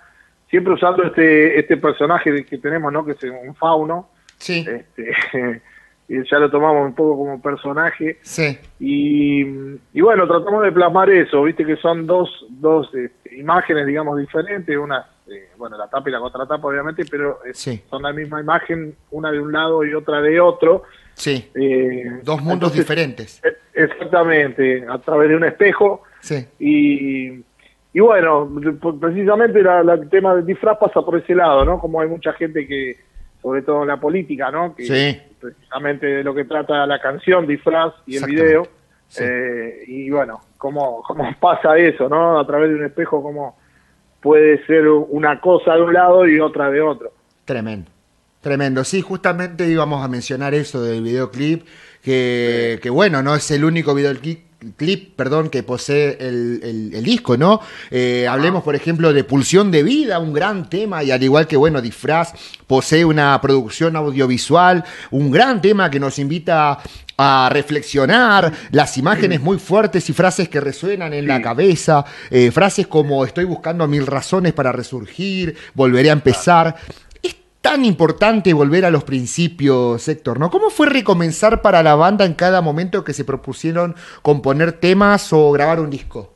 siempre 0.51 0.75
usando 0.75 1.05
este 1.05 1.59
este 1.59 1.77
personaje 1.77 2.45
que 2.45 2.59
tenemos, 2.59 2.93
¿no? 2.93 3.05
Que 3.05 3.13
es 3.13 3.23
un 3.23 3.55
fauno. 3.55 4.11
Sí. 4.37 4.67
Este, 4.69 5.13
y 5.13 5.15
ya 6.09 6.39
lo 6.39 6.51
tomamos 6.51 6.87
un 6.87 6.95
poco 6.95 7.17
como 7.17 7.41
personaje. 7.41 8.19
Sí. 8.23 8.59
Y, 8.81 9.41
y 9.93 10.01
bueno, 10.01 10.27
tratamos 10.27 10.63
de 10.63 10.73
plasmar 10.73 11.11
eso, 11.11 11.43
viste 11.43 11.65
que 11.65 11.77
son 11.77 12.07
dos, 12.07 12.47
dos 12.51 12.89
este, 12.95 13.37
imágenes, 13.37 13.87
digamos, 13.87 14.19
diferentes, 14.19 14.77
una 14.77 15.07
eh, 15.27 15.49
bueno, 15.57 15.79
la 15.79 15.89
tapa 15.89 16.09
y 16.09 16.13
la 16.13 16.21
contratapa 16.21 16.69
obviamente, 16.69 17.05
pero 17.11 17.39
son 17.55 18.03
la 18.03 18.13
misma 18.13 18.41
imagen, 18.41 18.95
una 19.11 19.33
de 19.33 19.41
un 19.41 19.53
lado 19.53 19.85
y 19.85 19.95
otra 19.95 20.21
de 20.21 20.39
otro. 20.39 20.83
Sí. 21.15 21.51
Eh, 21.55 22.21
Dos 22.23 22.43
mundos 22.43 22.75
diferentes. 22.75 23.41
Eh, 23.43 23.57
exactamente, 23.73 24.85
a 24.87 24.99
través 24.99 25.31
de 25.31 25.37
un 25.37 25.45
espejo. 25.45 26.03
Sí. 26.21 26.47
Y, 26.59 27.43
y 27.95 28.01
bueno, 28.01 28.51
precisamente 29.01 29.61
el 29.61 30.09
tema 30.11 30.35
del 30.35 30.45
disfraz 30.45 30.77
pasa 30.79 31.01
por 31.03 31.17
ese 31.19 31.35
lado, 31.35 31.65
¿no? 31.65 31.79
Como 31.79 32.01
hay 32.01 32.09
mucha 32.09 32.33
gente 32.35 32.67
que, 32.67 32.97
sobre 33.45 33.61
todo 33.61 33.83
en 33.83 33.89
la 33.89 33.99
política, 33.99 34.51
¿no? 34.51 34.75
Que 34.75 35.21
precisamente 35.39 36.07
de 36.07 36.25
lo 36.25 36.35
que 36.35 36.47
trata 36.47 36.87
la 36.87 36.99
canción, 36.99 37.47
disfraz 37.47 37.93
y 38.07 38.17
el 38.17 38.25
video. 38.25 38.67
Eh, 39.21 39.85
y 39.87 40.09
bueno, 40.09 40.41
¿cómo, 40.57 41.03
¿cómo 41.03 41.25
pasa 41.41 41.77
eso, 41.77 42.09
¿no? 42.09 42.39
A 42.39 42.47
través 42.47 42.71
de 42.71 42.77
un 42.77 42.87
espejo, 42.87 43.23
¿cómo 43.23 43.59
puede 44.23 44.65
ser 44.65 44.89
una 44.89 45.43
cosa 45.43 45.75
de 45.75 45.83
un 45.83 45.93
lado 45.93 46.27
y 46.27 46.41
otra 46.41 46.71
de 46.71 46.81
otro? 46.81 47.13
Tremendo. 47.45 47.91
Tremendo, 48.41 48.83
sí, 48.83 49.03
justamente 49.03 49.67
íbamos 49.67 50.03
a 50.03 50.09
mencionar 50.09 50.55
eso 50.55 50.83
del 50.83 51.03
videoclip, 51.03 51.67
que, 52.03 52.79
que 52.83 52.91
bueno, 52.91 53.23
no 53.23 53.35
es 53.35 53.51
el 53.51 53.65
único 53.65 53.95
videoclip 53.95 54.54
clip, 54.77 55.15
perdón, 55.17 55.51
que 55.51 55.63
posee 55.63 56.17
el, 56.21 57.03
disco, 57.03 57.37
¿no? 57.37 57.61
Eh, 57.91 58.27
hablemos, 58.29 58.63
por 58.63 58.75
ejemplo, 58.75 59.13
de 59.13 59.25
Pulsión 59.25 59.71
de 59.71 59.83
Vida, 59.83 60.19
un 60.19 60.33
gran 60.33 60.69
tema, 60.69 61.03
y 61.05 61.11
al 61.11 61.23
igual 61.23 61.47
que, 61.47 61.57
bueno, 61.57 61.81
Disfraz 61.83 62.33
posee 62.67 63.05
una 63.05 63.39
producción 63.41 63.97
audiovisual, 63.97 64.85
un 65.11 65.31
gran 65.31 65.61
tema 65.61 65.91
que 65.91 66.01
nos 66.01 66.19
invita 66.19 66.79
a 67.17 67.49
reflexionar, 67.53 68.53
las 68.71 68.99
imágenes 68.99 69.41
muy 69.41 69.59
fuertes 69.59 70.09
y 70.11 70.13
frases 70.13 70.49
que 70.49 70.61
resuenan 70.61 71.13
en 71.13 71.29
la 71.29 71.41
cabeza, 71.41 72.05
eh, 72.31 72.51
frases 72.51 72.87
como 72.87 73.25
estoy 73.25 73.45
buscando 73.45 73.87
mil 73.87 74.07
razones 74.07 74.53
para 74.53 74.73
resurgir, 74.73 75.57
volveré 75.75 76.11
a 76.11 76.15
empezar 76.15 76.75
tan 77.65 77.87
importante 77.87 78.53
volver 78.53 78.85
a 78.85 78.91
los 78.91 79.05
principios, 79.05 80.07
Héctor, 80.07 80.39
¿no? 80.39 80.51
¿Cómo 80.51 80.69
fue 80.69 80.87
recomenzar 80.87 81.63
para 81.63 81.83
la 81.83 81.95
banda 81.95 82.27
en 82.27 82.35
cada 82.35 82.61
momento 82.61 83.05
que 83.05 83.15
se 83.15 83.25
propusieron 83.25 83.95
componer 84.21 84.73
temas 84.73 85.33
o 85.33 85.51
grabar 85.51 85.81
un 85.81 85.89
disco? 85.89 86.31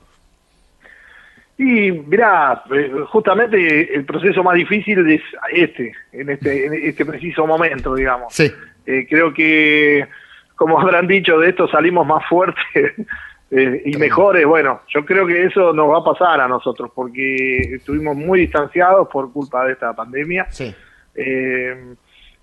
Y 1.58 1.92
mirá, 1.92 2.62
eh, 2.74 2.90
justamente 3.10 3.94
el 3.94 4.06
proceso 4.06 4.42
más 4.42 4.54
difícil 4.54 5.06
es 5.06 5.20
este, 5.52 5.92
en 6.12 6.30
este, 6.30 6.64
en 6.64 6.72
este 6.72 7.04
preciso 7.04 7.46
momento, 7.46 7.94
digamos. 7.94 8.32
Sí. 8.32 8.50
Eh, 8.86 9.06
creo 9.06 9.34
que, 9.34 10.08
como 10.56 10.80
habrán 10.80 11.06
dicho, 11.06 11.38
de 11.40 11.50
esto 11.50 11.68
salimos 11.68 12.06
más 12.06 12.26
fuertes 12.26 12.62
eh, 13.50 13.82
y 13.84 13.98
mejores. 13.98 14.46
Bueno, 14.46 14.80
yo 14.88 15.04
creo 15.04 15.26
que 15.26 15.44
eso 15.44 15.74
nos 15.74 15.90
va 15.90 15.98
a 15.98 16.04
pasar 16.04 16.40
a 16.40 16.48
nosotros, 16.48 16.90
porque 16.94 17.58
estuvimos 17.74 18.16
muy 18.16 18.40
distanciados 18.40 19.08
por 19.08 19.30
culpa 19.30 19.66
de 19.66 19.74
esta 19.74 19.92
pandemia. 19.92 20.46
Sí. 20.48 20.74
Eh, 21.18 21.94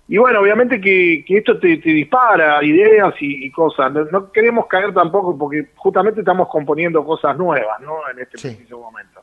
y 0.08 0.18
bueno, 0.18 0.40
obviamente 0.40 0.80
que, 0.80 1.24
esto 1.26 1.58
te, 1.58 1.76
dispara 1.78 2.62
ideas 2.62 3.14
y, 3.20 3.50
cosas. 3.50 3.92
No, 4.12 4.30
queremos 4.30 4.66
caer 4.66 4.92
tampoco 4.94 5.36
porque 5.36 5.68
justamente 5.74 6.20
estamos 6.20 6.48
componiendo 6.48 7.04
cosas 7.04 7.36
nuevas, 7.36 7.80
¿no? 7.80 8.08
En 8.10 8.20
este 8.20 8.38
preciso 8.38 8.78
momento. 8.78 9.22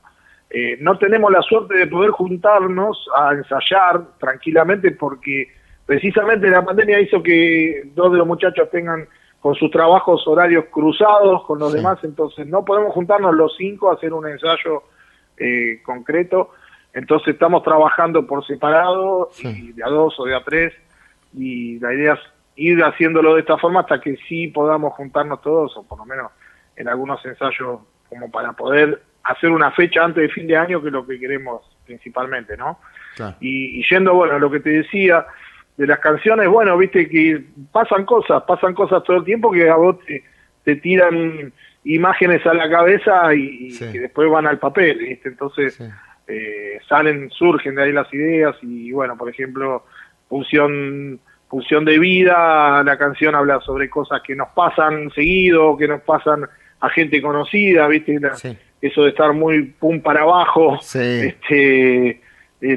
Eh, 0.50 0.78
no 0.82 0.98
tenemos 0.98 1.32
la 1.32 1.42
suerte 1.42 1.76
de 1.76 1.88
poder 1.88 2.12
juntarnos 2.12 3.08
a 3.16 3.34
ensayar 3.34 4.18
tranquilamente 4.20 4.92
porque 4.92 5.48
precisamente 5.86 6.50
la 6.50 6.66
pandemia 6.66 7.00
hizo 7.00 7.24
que 7.24 7.90
dos 7.96 8.12
de 8.12 8.18
los 8.18 8.28
muchachos 8.28 8.70
tengan 8.70 9.08
con 9.40 9.56
sus 9.56 9.72
trabajos 9.72 10.28
horarios 10.28 10.66
cruzados 10.72 11.44
con 11.46 11.60
los 11.60 11.74
demás, 11.74 12.00
entonces 12.04 12.48
no 12.48 12.64
podemos 12.64 12.94
juntarnos 12.94 13.36
los 13.36 13.56
cinco 13.58 13.90
a 13.90 13.96
hacer 13.96 14.14
un 14.14 14.28
ensayo 14.28 14.84
eh, 15.38 15.82
concreto 15.84 16.52
entonces 16.94 17.34
estamos 17.34 17.64
trabajando 17.64 18.26
por 18.28 18.46
separado, 18.46 19.30
y 19.44 19.72
de 19.74 19.84
a 19.84 19.88
dos 19.88 20.20
o 20.20 20.26
de 20.26 20.36
a 20.36 20.44
tres, 20.44 20.74
y 21.34 21.80
la 21.80 21.94
idea 21.94 22.14
es 22.14 22.20
ir 22.56 22.84
haciéndolo 22.84 23.34
de 23.34 23.42
esta 23.42 23.58
forma 23.58 23.82
hasta 23.82 24.00
que 24.00 24.16
sí 24.28 24.48
podamos 24.48 24.94
juntarnos 24.94 25.42
todos, 25.42 25.76
o 25.76 25.84
por 25.84 25.98
lo 25.98 26.06
menos 26.06 26.32
en 26.76 26.88
algunos 26.88 27.24
ensayos, 27.26 27.80
como 28.10 28.30
para 28.30 28.54
poder 28.54 29.02
hacer 29.24 29.50
una 29.50 29.72
fecha 29.72 30.04
antes 30.04 30.22
de 30.22 30.30
fin 30.30 30.46
de 30.46 30.56
año, 30.56 30.82
que 30.82 30.88
es 30.88 30.94
lo 30.94 31.06
que 31.06 31.20
queremos 31.20 31.62
principalmente, 31.86 32.56
¿no? 32.58 32.80
Y, 33.40 33.84
yendo, 33.90 34.14
bueno, 34.14 34.38
lo 34.38 34.52
que 34.52 34.60
te 34.60 34.70
decía 34.70 35.26
de 35.78 35.88
las 35.88 36.00
canciones, 36.00 36.48
bueno, 36.48 36.78
viste 36.78 37.10
que 37.10 37.44
pasan 37.72 38.06
cosas, 38.06 38.44
pasan 38.44 38.76
cosas 38.76 39.04
todo 39.04 39.18
el 39.18 39.24
tiempo 39.24 39.52
que 39.52 39.70
a 39.70 39.76
vos 39.76 39.98
te, 40.64 40.76
tiran 40.78 41.52
imágenes 41.84 42.46
a 42.46 42.54
la 42.54 42.70
cabeza 42.70 43.34
y, 43.34 43.76
que 43.78 44.00
después 44.00 44.30
van 44.30 44.46
al 44.46 44.60
papel, 44.60 45.00
¿viste? 45.00 45.30
Entonces 45.30 45.80
eh, 46.28 46.80
salen, 46.88 47.30
surgen 47.32 47.76
de 47.76 47.84
ahí 47.84 47.92
las 47.92 48.12
ideas 48.14 48.56
y 48.62 48.92
bueno, 48.92 49.18
por 49.18 49.30
ejemplo, 49.30 49.86
función, 50.30 51.20
función 51.50 51.86
de 51.86 52.00
vida, 52.00 52.84
la 52.84 52.98
canción 52.98 53.36
habla 53.36 53.60
sobre 53.62 53.90
cosas 53.90 54.22
que 54.22 54.36
nos 54.36 54.50
pasan 54.50 55.12
seguido, 55.12 55.78
que 55.78 55.88
nos 55.88 56.02
pasan 56.02 56.46
a 56.80 56.90
gente 56.90 57.22
conocida, 57.22 57.88
¿viste? 57.88 58.20
Eso 58.82 59.04
de 59.04 59.10
estar 59.10 59.34
muy 59.34 59.64
pum 59.64 60.02
para 60.02 60.22
abajo, 60.22 60.78
este, 60.82 62.10
eh, 62.10 62.20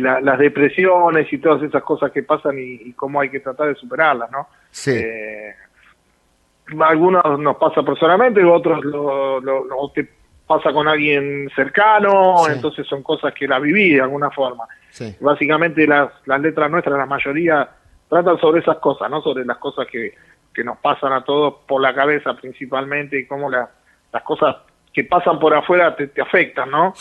las 0.00 0.38
depresiones 0.38 1.32
y 1.32 1.38
todas 1.38 1.62
esas 1.62 1.82
cosas 1.82 2.12
que 2.12 2.22
pasan 2.22 2.56
y, 2.58 2.92
cómo 2.92 3.20
hay 3.20 3.28
que 3.30 3.40
tratar 3.40 3.68
de 3.68 3.74
superarlas, 3.74 4.30
¿no? 4.30 4.48
Eh, 4.86 5.54
algunos 6.80 7.38
nos 7.38 7.56
pasa 7.56 7.82
personalmente, 7.82 8.44
otros 8.44 8.84
lo, 8.84 9.40
lo, 9.40 9.64
lo 9.64 9.90
te 9.94 10.08
pasa 10.46 10.72
con 10.72 10.86
alguien 10.88 11.50
cercano, 11.54 12.48
entonces 12.48 12.86
son 12.86 13.02
cosas 13.02 13.34
que 13.34 13.48
la 13.48 13.58
viví 13.58 13.94
de 13.94 14.00
alguna 14.00 14.30
forma. 14.30 14.64
Básicamente 15.20 15.86
las, 15.86 16.10
las 16.24 16.40
letras 16.40 16.70
nuestras, 16.70 16.96
la 16.96 17.06
mayoría, 17.06 17.68
tratan 18.08 18.38
sobre 18.38 18.60
esas 18.60 18.78
cosas, 18.78 19.10
¿no? 19.10 19.20
Sobre 19.20 19.44
las 19.44 19.58
cosas 19.58 19.86
que, 19.90 20.14
que 20.54 20.64
nos 20.64 20.78
pasan 20.78 21.12
a 21.12 21.24
todos 21.24 21.54
por 21.66 21.82
la 21.82 21.94
cabeza 21.94 22.34
principalmente 22.34 23.18
y 23.18 23.26
cómo 23.26 23.50
las 23.50 23.68
cosas 24.24 24.56
que 24.92 25.04
pasan 25.04 25.38
por 25.38 25.52
afuera 25.52 25.94
te, 25.94 26.06
te 26.08 26.22
afectan, 26.22 26.70
¿no? 26.70 26.94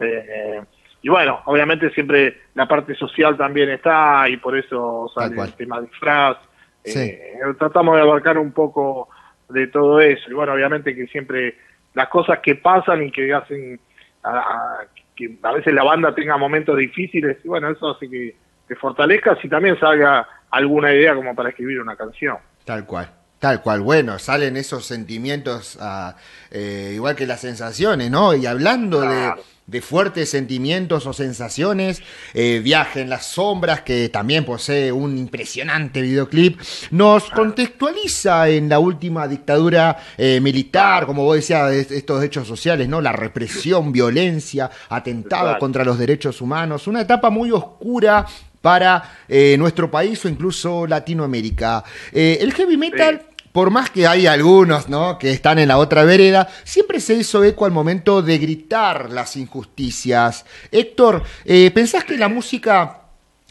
Eh, 0.00 0.60
y 1.00 1.08
bueno, 1.08 1.40
obviamente 1.46 1.90
siempre 1.90 2.42
la 2.54 2.66
parte 2.66 2.94
social 2.94 3.36
también 3.36 3.70
está 3.70 4.28
y 4.28 4.36
por 4.36 4.58
eso 4.58 5.10
sale 5.14 5.40
el 5.40 5.54
tema 5.54 5.80
de 5.80 5.86
disfraz. 5.86 6.36
Eh, 6.84 7.40
tratamos 7.58 7.96
de 7.96 8.02
abarcar 8.02 8.36
un 8.36 8.52
poco 8.52 9.08
de 9.48 9.68
todo 9.68 10.00
eso. 10.00 10.30
Y 10.30 10.34
bueno, 10.34 10.52
obviamente 10.52 10.94
que 10.94 11.06
siempre 11.06 11.56
las 11.98 12.08
cosas 12.08 12.38
que 12.38 12.54
pasan 12.54 13.02
y 13.02 13.10
que 13.10 13.34
hacen 13.34 13.80
a, 14.22 14.84
que 15.16 15.36
a 15.42 15.52
veces 15.52 15.74
la 15.74 15.82
banda 15.82 16.14
tenga 16.14 16.36
momentos 16.36 16.76
difíciles, 16.76 17.38
y 17.42 17.48
bueno, 17.48 17.70
eso 17.70 17.90
hace 17.90 18.08
que 18.08 18.36
te 18.68 18.76
fortalezcas 18.76 19.44
y 19.44 19.48
también 19.48 19.78
salga 19.80 20.26
alguna 20.50 20.94
idea 20.94 21.14
como 21.16 21.34
para 21.34 21.48
escribir 21.48 21.80
una 21.80 21.96
canción. 21.96 22.36
Tal 22.64 22.86
cual. 22.86 23.17
Tal 23.38 23.62
cual, 23.62 23.82
bueno, 23.82 24.18
salen 24.18 24.56
esos 24.56 24.84
sentimientos, 24.84 25.78
ah, 25.80 26.16
eh, 26.50 26.92
igual 26.94 27.14
que 27.14 27.26
las 27.26 27.40
sensaciones, 27.40 28.10
¿no? 28.10 28.34
Y 28.34 28.46
hablando 28.46 29.00
de, 29.00 29.32
de 29.68 29.82
fuertes 29.82 30.30
sentimientos 30.30 31.06
o 31.06 31.12
sensaciones, 31.12 32.02
eh, 32.32 32.60
Viaje 32.64 33.02
en 33.02 33.10
las 33.10 33.26
Sombras, 33.26 33.82
que 33.82 34.08
también 34.08 34.44
posee 34.44 34.90
un 34.90 35.16
impresionante 35.18 36.00
videoclip, 36.00 36.58
nos 36.90 37.30
contextualiza 37.30 38.48
en 38.48 38.68
la 38.68 38.78
última 38.78 39.28
dictadura 39.28 39.98
eh, 40.16 40.40
militar, 40.40 41.04
como 41.04 41.22
vos 41.22 41.36
decías, 41.36 41.70
estos 41.70 42.24
hechos 42.24 42.48
sociales, 42.48 42.88
¿no? 42.88 43.02
La 43.02 43.12
represión, 43.12 43.92
violencia, 43.92 44.70
atentado 44.88 45.58
contra 45.58 45.84
los 45.84 45.98
derechos 45.98 46.40
humanos, 46.40 46.86
una 46.86 47.02
etapa 47.02 47.28
muy 47.28 47.50
oscura 47.52 48.26
para 48.60 49.18
eh, 49.28 49.56
nuestro 49.58 49.90
país 49.90 50.24
o 50.24 50.28
incluso 50.28 50.86
Latinoamérica. 50.86 51.84
el 52.12 52.52
heavy 52.52 52.76
metal 52.76 53.22
por 53.58 53.70
más 53.70 53.90
que 53.90 54.06
hay 54.06 54.28
algunos 54.28 54.88
¿no? 54.88 55.18
que 55.18 55.32
están 55.32 55.58
en 55.58 55.66
la 55.66 55.78
otra 55.78 56.04
vereda, 56.04 56.46
siempre 56.62 57.00
se 57.00 57.14
hizo 57.14 57.42
eco 57.42 57.66
al 57.66 57.72
momento 57.72 58.22
de 58.22 58.38
gritar 58.38 59.10
las 59.10 59.36
injusticias. 59.36 60.46
Héctor, 60.70 61.22
eh, 61.44 61.70
¿pensás 61.72 62.04
que 62.04 62.16
la 62.16 62.28
música 62.28 63.00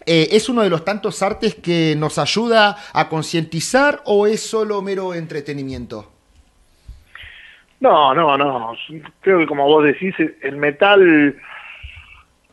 eh, 0.06 0.30
es 0.32 0.48
uno 0.48 0.62
de 0.62 0.70
los 0.70 0.86
tantos 0.86 1.22
artes 1.22 1.56
que 1.56 1.96
nos 1.98 2.18
ayuda 2.20 2.78
a 2.94 3.10
concientizar 3.10 4.02
o 4.06 4.28
es 4.28 4.42
solo 4.42 4.82
mero 4.82 5.14
entretenimiento? 5.14 6.10
No, 7.82 8.14
no, 8.14 8.38
no. 8.38 8.76
Creo 9.20 9.40
que 9.40 9.46
como 9.46 9.66
vos 9.66 9.84
decís, 9.84 10.16
el 10.42 10.56
metal 10.56 11.36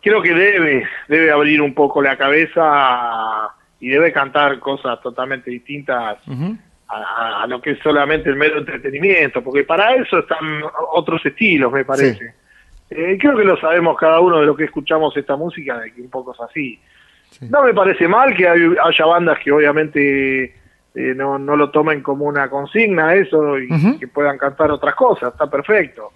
creo 0.04 0.20
que 0.20 0.34
debe, 0.34 0.87
debe 1.08 1.32
abrir 1.32 1.62
un 1.62 1.73
poco 1.73 2.02
la 2.02 2.16
cabeza 2.16 3.49
y 3.80 3.88
debe 3.88 4.12
cantar 4.12 4.58
cosas 4.58 5.00
totalmente 5.00 5.50
distintas 5.50 6.18
a, 6.88 7.46
lo 7.49 7.61
que 7.61 7.73
es 7.73 7.78
solamente 7.82 8.28
el 8.28 8.37
mero 8.37 8.58
entretenimiento, 8.58 9.42
porque 9.42 9.64
para 9.64 9.94
eso 9.94 10.18
están 10.18 10.62
otros 10.92 11.25
estilos, 11.25 11.73
me 11.73 11.84
parece. 11.84 12.34
Eh, 12.90 13.16
creo 13.18 13.37
que 13.37 13.44
lo 13.44 13.56
sabemos 13.56 13.96
cada 13.96 14.20
uno 14.20 14.40
de 14.40 14.46
los 14.46 14.56
que 14.56 14.64
escuchamos 14.64 15.16
esta 15.16 15.37
música, 15.37 15.78
de 15.80 15.92
que 15.92 16.02
un 16.02 16.11
poco 16.11 16.34
es 16.34 16.40
así. 16.40 16.78
No 17.40 17.64
me 17.64 17.73
parece 17.73 18.06
mal 18.06 18.37
que 18.37 18.46
haya 18.46 19.06
bandas 19.06 19.38
que 19.42 19.50
obviamente 19.50 20.44
eh, 20.44 21.14
no, 21.16 21.38
no 21.38 21.56
lo 21.56 21.70
tomen 21.70 22.02
como 22.02 22.26
una 22.26 22.49
consigna 22.49 23.14
eso 23.14 23.58
y 23.58 23.99
que 23.99 24.06
puedan 24.06 24.38
cantar 24.38 24.70
otras 24.70 24.94
cosas, 24.94 25.32
está 25.32 25.49
perfecto. 25.50 26.12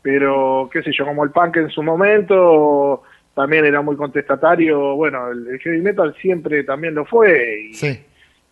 Pero, 0.00 0.70
qué 0.72 0.82
sé 0.82 0.92
yo, 0.92 1.04
como 1.04 1.24
el 1.24 1.30
punk 1.30 1.56
en 1.56 1.70
su 1.70 1.82
momento 1.82 3.02
también 3.34 3.64
era 3.64 3.80
muy 3.80 3.96
contestatario, 3.96 4.94
bueno, 4.94 5.30
el, 5.30 5.58
heavy 5.60 5.80
metal 5.80 6.14
siempre 6.20 6.64
también 6.64 6.94
lo 6.94 7.04
fue. 7.04 7.68
Y, 7.70 7.74
sí. 7.74 8.04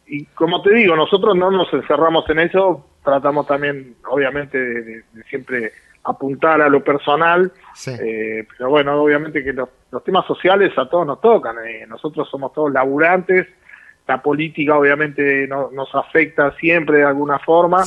y 0.07 0.25
como 0.27 0.63
te 0.63 0.75
digo, 0.75 0.97
nosotros 0.97 1.37
no 1.37 1.51
nos 1.51 1.73
encerramos 1.73 2.29
en 2.31 2.41
eso, 2.41 2.87
tratamos 3.05 3.47
también, 3.47 3.97
obviamente, 4.09 4.59
de, 4.59 5.05
siempre 5.29 5.73
apuntar 6.03 6.63
a 6.63 6.69
lo 6.69 6.83
personal, 6.83 7.53
eh, 7.87 8.47
pero 8.57 8.71
bueno, 8.71 9.03
obviamente 9.03 9.45
que 9.45 9.53
los, 9.53 9.69
temas 10.03 10.27
sociales 10.27 10.73
a 10.79 10.89
todos 10.89 11.07
nos 11.07 11.21
tocan, 11.21 11.57
eh, 11.67 11.87
nosotros 11.87 12.29
somos 12.31 12.53
todos 12.55 12.73
laburantes, 12.73 13.47
la 14.09 14.23
política 14.23 14.77
obviamente 14.77 15.47
nos 15.47 15.95
afecta 15.95 16.53
siempre 16.57 16.99
de 16.99 17.05
alguna 17.05 17.39
forma, 17.39 17.85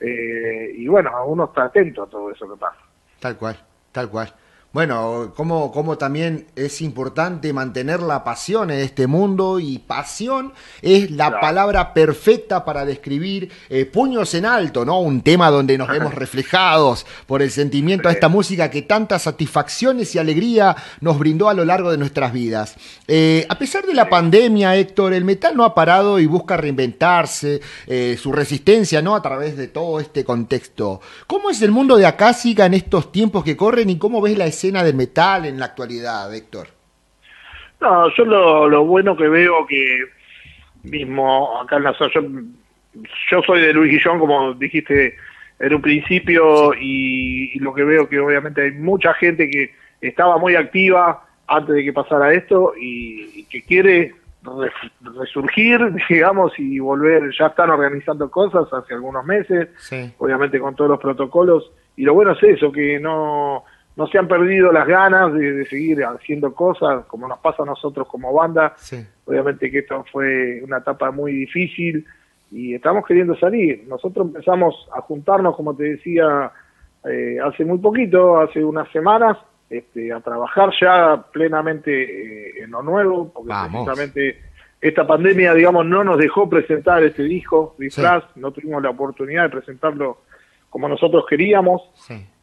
eh, 0.00 0.72
y 0.74 0.88
bueno, 0.88 1.10
uno 1.26 1.44
está 1.44 1.64
atento 1.64 2.04
a 2.04 2.06
todo 2.08 2.30
eso 2.30 2.50
que 2.50 2.58
pasa. 2.58 2.80
Tal 3.20 3.36
cual, 3.36 3.56
tal 3.92 4.08
cual. 4.08 4.32
Bueno, 4.72 5.32
como, 5.34 5.72
como 5.72 5.98
también 5.98 6.46
es 6.54 6.80
importante 6.80 7.52
mantener 7.52 7.98
la 7.98 8.22
pasión 8.22 8.70
en 8.70 8.78
este 8.78 9.08
mundo 9.08 9.58
y 9.58 9.78
pasión 9.78 10.52
es 10.80 11.10
la 11.10 11.40
palabra 11.40 11.92
perfecta 11.92 12.64
para 12.64 12.84
describir 12.84 13.50
eh, 13.68 13.84
puños 13.84 14.32
en 14.34 14.46
alto, 14.46 14.84
¿no? 14.84 15.00
Un 15.00 15.22
tema 15.22 15.50
donde 15.50 15.76
nos 15.76 15.88
vemos 15.88 16.14
reflejados 16.20 17.04
por 17.26 17.42
el 17.42 17.50
sentimiento 17.50 18.08
de 18.08 18.14
esta 18.14 18.28
música 18.28 18.70
que 18.70 18.82
tantas 18.82 19.22
satisfacciones 19.22 20.14
y 20.14 20.20
alegría 20.20 20.76
nos 21.00 21.18
brindó 21.18 21.48
a 21.48 21.54
lo 21.54 21.64
largo 21.64 21.90
de 21.90 21.98
nuestras 21.98 22.32
vidas. 22.32 22.76
Eh, 23.08 23.46
a 23.48 23.58
pesar 23.58 23.84
de 23.84 23.94
la 23.94 24.08
pandemia, 24.08 24.76
Héctor, 24.76 25.14
el 25.14 25.24
metal 25.24 25.56
no 25.56 25.64
ha 25.64 25.74
parado 25.74 26.20
y 26.20 26.26
busca 26.26 26.56
reinventarse, 26.56 27.60
eh, 27.88 28.16
su 28.22 28.30
resistencia, 28.30 29.02
¿no? 29.02 29.16
A 29.16 29.22
través 29.22 29.56
de 29.56 29.66
todo 29.66 29.98
este 29.98 30.24
contexto. 30.24 31.00
¿Cómo 31.26 31.50
es 31.50 31.60
el 31.60 31.72
mundo 31.72 31.96
de 31.96 32.06
Acásica 32.06 32.66
en 32.66 32.74
estos 32.74 33.10
tiempos 33.10 33.42
que 33.42 33.56
corren 33.56 33.90
y 33.90 33.98
cómo 33.98 34.20
ves 34.20 34.38
la 34.38 34.46
escena 34.46 34.59
del 34.62 34.94
metal 34.94 35.46
en 35.46 35.58
la 35.58 35.66
actualidad, 35.66 36.32
Héctor? 36.34 36.68
No, 37.80 38.14
yo 38.14 38.24
lo, 38.24 38.84
bueno 38.84 39.16
que 39.16 39.28
veo 39.28 39.66
que 39.66 40.04
mismo 40.82 41.60
acá 41.60 41.76
en 41.76 41.84
la 41.84 41.94
zona, 41.94 42.12
yo, 43.30 43.42
soy 43.42 43.60
de 43.60 43.72
Luis 43.72 43.92
Guillón, 43.92 44.18
como 44.18 44.54
dijiste 44.54 45.16
en 45.58 45.74
un 45.74 45.80
principio, 45.80 46.74
y, 46.74 47.58
lo 47.58 47.72
que 47.74 47.84
veo 47.84 48.08
que 48.08 48.18
obviamente 48.18 48.62
hay 48.62 48.72
mucha 48.72 49.14
gente 49.14 49.48
que 49.48 49.74
estaba 50.00 50.38
muy 50.38 50.56
activa 50.56 51.24
antes 51.46 51.74
de 51.74 51.84
que 51.84 51.92
pasara 51.92 52.32
esto 52.32 52.72
y, 52.78 53.44
que 53.44 53.62
quiere 53.62 54.14
resurgir, 55.00 55.80
digamos, 56.08 56.52
y 56.58 56.78
volver, 56.78 57.30
ya 57.38 57.46
están 57.46 57.70
organizando 57.70 58.30
cosas 58.30 58.70
hace 58.72 58.94
algunos 58.94 59.24
meses, 59.24 59.68
obviamente 60.18 60.60
con 60.60 60.74
todos 60.74 60.90
los 60.90 61.00
protocolos, 61.00 61.70
y 61.96 62.04
lo 62.04 62.14
bueno 62.14 62.32
es 62.32 62.42
eso, 62.42 62.70
que 62.72 62.98
no, 63.00 63.64
no 64.00 64.06
se 64.06 64.16
han 64.16 64.28
perdido 64.28 64.72
las 64.72 64.86
ganas 64.86 65.34
de, 65.34 65.66
seguir 65.66 66.02
haciendo 66.02 66.54
cosas, 66.54 67.04
como 67.04 67.28
nos 67.28 67.38
pasa 67.40 67.64
a 67.64 67.66
nosotros 67.66 68.08
como 68.08 68.32
banda. 68.32 68.74
Obviamente 69.26 69.70
que 69.70 69.80
esto 69.80 70.02
fue 70.10 70.62
una 70.64 70.78
etapa 70.78 71.10
muy 71.10 71.32
difícil 71.32 72.06
y 72.50 72.74
estamos 72.74 73.04
queriendo 73.06 73.36
salir. 73.36 73.84
Nosotros 73.86 74.28
empezamos 74.28 74.88
a 74.96 75.02
juntarnos, 75.02 75.54
como 75.54 75.76
te 75.76 75.84
decía, 75.84 76.50
eh, 77.04 77.36
hace 77.44 77.66
muy 77.66 77.76
poquito, 77.76 78.40
hace 78.40 78.64
unas 78.64 78.90
semanas, 78.90 79.36
este, 79.68 80.10
a 80.14 80.20
trabajar 80.20 80.70
ya 80.80 81.22
plenamente 81.30 81.90
eh, 81.92 82.64
en 82.64 82.70
lo 82.70 82.82
nuevo, 82.82 83.30
porque 83.30 83.52
precisamente 83.70 84.38
esta 84.80 85.06
pandemia, 85.06 85.52
digamos, 85.52 85.84
no 85.84 86.02
nos 86.04 86.16
dejó 86.16 86.48
presentar 86.48 87.04
este 87.04 87.24
disco, 87.24 87.74
Disfraz, 87.78 88.24
no 88.36 88.50
tuvimos 88.50 88.82
la 88.82 88.88
oportunidad 88.88 89.42
de 89.42 89.50
presentarlo 89.50 90.22
como 90.70 90.88
nosotros 90.88 91.24
queríamos. 91.28 91.82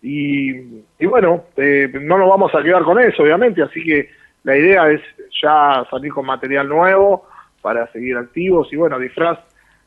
Y, 0.02 0.52
bueno, 1.06 1.46
eh, 1.56 1.90
no 2.02 2.18
nos 2.18 2.30
vamos 2.30 2.54
a 2.54 2.62
quedar 2.62 2.84
con 2.84 3.00
eso, 3.00 3.24
obviamente, 3.24 3.64
así 3.64 3.84
que 3.84 4.10
la 4.44 4.56
idea 4.56 4.92
es 4.92 5.02
ya 5.42 5.86
salir 5.90 6.14
con 6.14 6.26
material 6.26 6.68
nuevo 6.70 7.28
para 7.62 7.92
seguir 7.92 8.16
activos 8.18 8.72
y 8.72 8.76
bueno, 8.76 9.00
disfraz. 9.00 9.40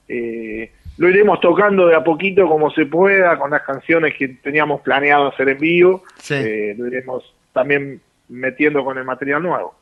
Eh, 0.08 0.72
lo 0.98 1.08
iremos 1.08 1.40
tocando 1.40 1.86
de 1.86 1.94
a 1.94 2.04
poquito 2.04 2.46
como 2.46 2.70
se 2.70 2.84
pueda 2.86 3.38
con 3.38 3.50
las 3.50 3.62
canciones 3.62 4.14
que 4.18 4.28
teníamos 4.28 4.80
planeado 4.82 5.28
hacer 5.28 5.48
en 5.50 5.58
vivo. 5.58 6.02
Eh, 6.28 6.74
lo 6.76 6.88
iremos 6.88 7.34
también 7.52 8.00
metiendo 8.28 8.84
con 8.84 8.98
el 8.98 9.04
material 9.04 9.42
nuevo. 9.42 9.74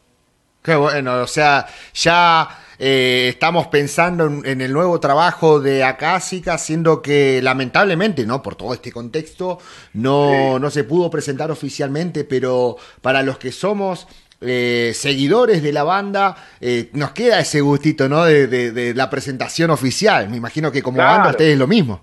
Qué 0.62 0.75
bueno, 0.75 1.23
o 1.23 1.27
sea, 1.27 1.66
ya 1.94 2.47
eh, 2.79 3.27
estamos 3.29 3.67
pensando 3.67 4.27
en, 4.45 4.61
el 4.61 4.73
nuevo 4.73 5.01
trabajo 5.01 5.61
de 5.61 5.83
Acásica, 5.83 6.59
siendo 6.59 7.03
que 7.03 7.41
lamentablemente, 7.43 8.25
¿no? 8.25 8.41
Por 8.41 8.55
todo 8.55 8.73
este 8.73 8.93
contexto, 8.93 9.59
no, 9.95 10.59
no 10.61 10.71
se 10.71 10.85
pudo 10.85 11.11
presentar 11.11 11.51
oficialmente, 11.51 12.25
pero 12.25 12.77
para 13.03 13.23
los 13.25 13.38
que 13.38 13.51
somos 13.51 14.07
eh, 14.41 14.93
seguidores 14.95 15.62
de 15.62 15.73
la 15.73 15.83
banda, 15.83 16.37
eh, 16.61 16.91
nos 16.93 17.11
queda 17.11 17.41
ese 17.41 17.61
gustito, 17.61 18.09
¿no? 18.09 18.25
De, 18.25 18.93
la 18.95 19.11
presentación 19.11 19.71
oficial. 19.71 20.29
Me 20.29 20.37
imagino 20.37 20.71
que 20.71 20.83
como 20.83 20.99
banda 20.99 21.31
ustedes 21.31 21.59
lo 21.59 21.67
mismo. 21.67 22.01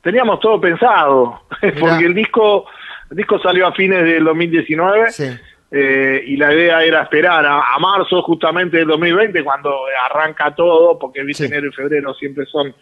Teníamos 0.00 0.40
todo 0.40 0.58
pensado, 0.60 1.42
porque 1.80 2.06
el 2.06 2.14
disco, 2.14 2.64
el 3.10 3.18
disco 3.18 3.38
salió 3.40 3.66
a 3.66 3.72
fines 3.72 4.04
del 4.04 4.24
2019. 4.24 5.12
Sí 5.12 5.24
eh, 5.74 6.22
y 6.26 6.36
la 6.36 6.52
idea 6.52 6.84
era 6.84 7.02
esperar 7.02 7.46
a, 7.46 7.78
marzo 7.80 8.20
justamente 8.22 8.76
del 8.76 8.88
2020 8.88 9.42
cuando 9.42 9.74
arranca 10.10 10.54
todo, 10.54 10.98
porque 10.98 11.24
viste 11.24 11.46
enero 11.46 11.68
y 11.68 11.72
febrero 11.72 12.12
siempre 12.12 12.44
son 12.44 12.74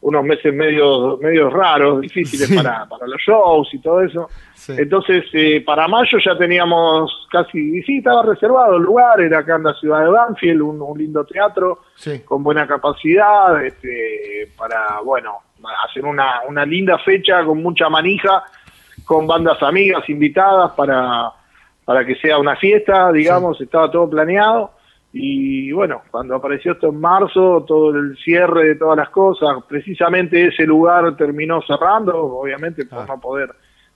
unos 0.00 0.24
meses 0.24 0.54
medio, 0.54 1.18
medio 1.20 1.50
raros, 1.50 2.00
difíciles 2.00 2.50
para, 2.56 2.86
para 2.88 3.06
los 3.06 3.20
shows 3.20 3.68
y 3.74 3.80
todo 3.80 4.00
eso. 4.00 4.30
Entonces, 4.68 5.24
eh, 5.34 5.60
para 5.60 5.88
mayo 5.88 6.18
ya 6.24 6.38
teníamos 6.38 7.28
casi, 7.30 7.82
sí, 7.82 7.98
estaba 7.98 8.22
reservado 8.22 8.76
el 8.76 8.82
lugar, 8.82 9.20
era 9.20 9.40
acá 9.40 9.56
en 9.56 9.64
la 9.64 9.74
ciudad 9.74 10.04
de 10.04 10.10
Banfield, 10.10 10.62
un, 10.62 10.98
lindo 10.98 11.26
teatro 11.26 11.80
con 12.24 12.42
buena 12.42 12.66
capacidad, 12.66 13.62
este, 13.62 14.50
para, 14.56 15.00
bueno, 15.04 15.38
hacer 15.86 16.04
una, 16.06 16.42
una 16.48 16.64
linda 16.64 16.96
fecha 16.98 17.44
con 17.44 17.62
mucha 17.62 17.90
manija, 17.90 18.42
con 19.04 19.26
bandas 19.26 19.62
amigas 19.62 20.08
invitadas 20.08 20.72
para 20.72 21.32
para 21.88 22.04
que 22.04 22.16
sea 22.16 22.36
una 22.36 22.54
fiesta, 22.54 23.10
digamos, 23.12 23.58
estaba 23.62 23.90
todo 23.90 24.10
planeado. 24.10 24.72
Y 25.10 25.72
bueno, 25.72 26.02
cuando 26.10 26.34
apareció 26.34 26.72
esto 26.72 26.90
en 26.90 27.00
marzo, 27.00 27.64
todo 27.66 27.96
el 27.96 28.14
cierre 28.18 28.68
de 28.68 28.74
todas 28.74 28.98
las 28.98 29.08
cosas, 29.08 29.56
precisamente 29.66 30.48
ese 30.48 30.64
lugar 30.64 31.16
terminó 31.16 31.62
cerrando, 31.62 32.14
obviamente 32.14 32.84
por 32.84 33.08
no 33.08 33.18
poder 33.18 33.48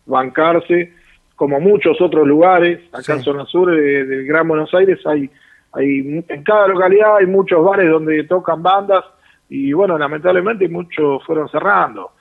bancarse, 0.06 0.94
como 1.36 1.60
muchos 1.60 2.00
otros 2.00 2.26
lugares, 2.26 2.80
acá 2.94 3.12
en 3.12 3.22
zona 3.24 3.44
sur 3.44 3.70
del 3.70 4.24
Gran 4.24 4.48
Buenos 4.48 4.72
Aires 4.72 4.98
hay, 5.04 5.28
hay, 5.72 6.24
en 6.26 6.44
cada 6.44 6.68
localidad 6.68 7.18
hay 7.18 7.26
muchos 7.26 7.62
bares 7.62 7.90
donde 7.90 8.24
tocan 8.24 8.62
bandas 8.62 9.04
y 9.50 9.74
bueno, 9.74 9.98
lamentablemente 9.98 10.66
muchos 10.66 11.22
fueron 11.26 11.46
cerrando. 11.50 12.12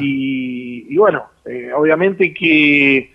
Y, 0.00 0.96
bueno, 0.96 1.26
eh, 1.44 1.70
obviamente 1.72 2.34
que, 2.34 3.13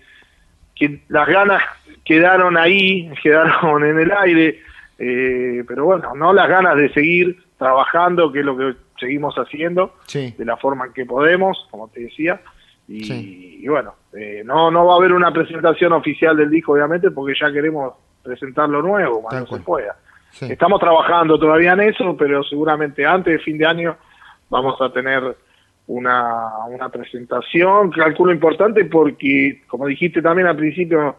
que 0.80 1.02
las 1.08 1.28
ganas 1.28 1.62
quedaron 2.04 2.56
ahí, 2.56 3.12
quedaron 3.22 3.84
en 3.84 4.00
el 4.00 4.10
aire, 4.10 4.60
eh, 4.98 5.62
pero 5.68 5.84
bueno, 5.84 6.14
no 6.14 6.32
las 6.32 6.48
ganas 6.48 6.76
de 6.76 6.92
seguir 6.92 7.44
trabajando, 7.58 8.32
que 8.32 8.40
es 8.40 8.44
lo 8.44 8.56
que 8.56 8.74
seguimos 8.98 9.34
haciendo, 9.36 9.94
de 10.12 10.44
la 10.44 10.56
forma 10.56 10.86
en 10.86 10.92
que 10.94 11.04
podemos, 11.04 11.68
como 11.70 11.88
te 11.88 12.00
decía, 12.00 12.40
y, 12.88 13.68
bueno, 13.68 13.94
eh, 14.14 14.42
no, 14.44 14.70
no 14.70 14.84
va 14.84 14.94
a 14.94 14.96
haber 14.96 15.12
una 15.12 15.32
presentación 15.32 15.92
oficial 15.92 16.36
del 16.36 16.50
disco, 16.50 16.72
obviamente, 16.72 17.12
porque 17.12 17.34
ya 17.38 17.52
queremos 17.52 17.94
presentar 18.22 18.68
lo 18.68 18.82
nuevo 18.82 19.22
cuando 19.22 19.46
se 19.46 19.60
pueda. 19.62 19.96
Estamos 20.40 20.80
trabajando 20.80 21.38
todavía 21.38 21.74
en 21.74 21.80
eso, 21.80 22.16
pero 22.16 22.42
seguramente 22.42 23.06
antes 23.06 23.34
de 23.34 23.38
fin 23.38 23.58
de 23.58 23.66
año 23.66 23.96
vamos 24.48 24.80
a 24.80 24.92
tener 24.92 25.36
una, 25.90 26.66
una 26.68 26.88
presentación, 26.88 27.90
calculo 27.90 28.32
importante, 28.32 28.84
porque 28.84 29.62
como 29.66 29.86
dijiste 29.86 30.22
también 30.22 30.46
al 30.46 30.56
principio, 30.56 31.16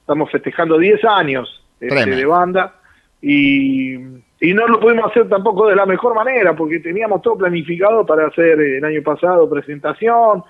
estamos 0.00 0.30
festejando 0.30 0.78
10 0.78 1.04
años 1.04 1.62
este, 1.78 2.10
de 2.10 2.24
banda 2.24 2.74
y, 3.20 3.94
y, 3.94 4.54
no 4.54 4.66
lo 4.66 4.80
pudimos 4.80 5.10
hacer 5.10 5.28
tampoco 5.28 5.68
de 5.68 5.76
la 5.76 5.84
mejor 5.84 6.14
manera 6.14 6.56
porque 6.56 6.80
teníamos 6.80 7.20
todo 7.20 7.36
planificado 7.36 8.06
para 8.06 8.28
hacer 8.28 8.58
el 8.60 8.84
año 8.84 9.02
pasado 9.02 9.48
presentación, 9.48 10.42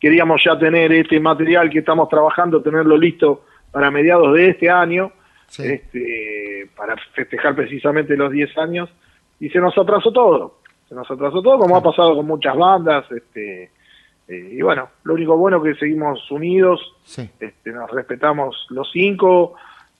queríamos 0.00 0.42
ya 0.44 0.58
tener 0.58 0.90
este 0.92 1.20
material 1.20 1.70
que 1.70 1.78
estamos 1.78 2.08
trabajando, 2.08 2.60
tenerlo 2.60 2.96
listo 2.96 3.44
para 3.70 3.92
mediados 3.92 4.34
de 4.34 4.48
este 4.48 4.68
año, 4.68 5.12
este, 5.58 6.68
para 6.76 6.96
festejar 7.14 7.54
precisamente 7.54 8.16
los 8.16 8.32
10 8.32 8.58
años 8.58 8.90
y 9.38 9.48
se 9.48 9.60
nos 9.60 9.78
atrasó 9.78 10.12
todo, 10.12 10.58
se 10.92 10.96
nos 10.96 11.10
atrasó 11.10 11.40
todo 11.40 11.58
como 11.58 11.74
ha 11.74 11.82
pasado 11.82 12.14
con 12.14 12.26
muchas 12.26 12.54
bandas, 12.54 13.10
este, 13.10 13.70
eh, 14.28 14.48
y 14.52 14.60
bueno, 14.60 14.90
lo 15.04 15.14
único 15.14 15.38
bueno 15.38 15.56
es 15.56 15.72
que 15.72 15.80
seguimos 15.80 16.30
unidos, 16.30 16.80
este, 17.40 17.70
nos 17.70 17.90
respetamos 17.90 18.66
los 18.68 18.90
cinco, 18.92 19.54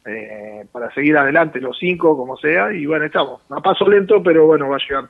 eh, 0.05 0.67
para 0.71 0.93
seguir 0.93 1.17
adelante 1.17 1.61
los 1.61 1.79
cinco, 1.79 2.15
como 2.15 2.37
sea, 2.37 2.73
y 2.75 2.85
bueno, 2.85 3.07
estamos 3.07 3.41
a 3.49 3.61
paso 3.61 3.89
lento, 3.89 4.23
pero 4.23 4.47
bueno, 4.47 4.69
va 4.69 4.77
a 4.77 4.81
llegar, 4.81 5.09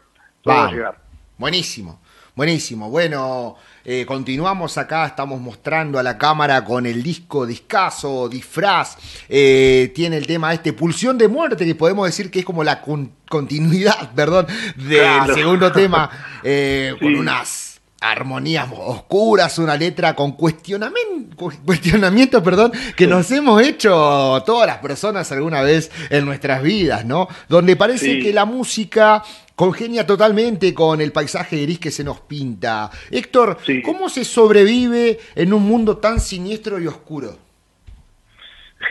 va 0.49 0.69
a 0.69 0.71
llegar. 0.71 0.97
Buenísimo. 1.37 1.99
Buenísimo. 2.35 2.89
Bueno, 2.89 3.57
eh, 3.85 4.07
continuamos 4.07 4.79
acá, 4.79 5.05
estamos 5.05 5.39
mostrando 5.39 5.99
a 5.99 6.03
la 6.03 6.17
cámara 6.17 6.65
con 6.65 6.87
el 6.87 7.03
disco 7.03 7.45
discazo, 7.45 8.27
disfraz. 8.27 8.97
Eh, 9.29 9.93
tiene 9.95 10.17
el 10.17 10.27
tema 10.27 10.55
este, 10.55 10.73
Pulsión 10.73 11.19
de 11.19 11.29
Muerte, 11.29 11.67
que 11.67 11.75
podemos 11.75 12.07
decir 12.07 12.31
que 12.31 12.39
es 12.39 12.45
como 12.47 12.65
la 12.65 12.81
continuidad, 13.29 14.13
perdón, 14.17 14.47
del 14.77 15.35
segundo 15.35 15.71
tema, 15.73 16.09
eh, 16.43 16.95
con 16.99 17.15
unas 17.17 17.73
armonías 18.03 18.67
oscuras, 18.77 19.59
una 19.59 19.77
letra 19.77 20.15
con 20.15 20.33
cuestionamiento, 20.33 21.51
cuestionamiento 21.65 22.43
perdón, 22.43 22.73
que 22.97 23.07
nos 23.07 23.31
hemos 23.31 23.63
hecho 23.63 24.43
todas 24.45 24.67
las 24.67 24.79
personas 24.79 25.31
alguna 25.31 25.63
vez 25.63 25.91
en 26.11 26.25
nuestras 26.25 26.63
vidas, 26.63 27.05
¿no? 27.05 27.29
Donde 27.49 27.77
parece 27.77 28.19
que 28.19 28.33
la 28.33 28.45
música 28.45 29.23
congenia 29.55 30.07
totalmente 30.07 30.73
con 30.75 31.01
el 31.01 31.13
paisaje 31.13 31.63
gris 31.63 31.79
que 31.79 31.91
se 31.91 32.05
nos 32.05 32.21
pinta. 32.21 32.91
Héctor, 33.11 33.59
¿cómo 33.85 34.09
se 34.09 34.25
sobrevive 34.25 35.19
en 35.35 35.53
un 35.53 35.63
mundo 35.63 35.99
tan 35.99 36.21
siniestro 36.21 36.79
y 36.79 36.87
oscuro? 36.87 37.37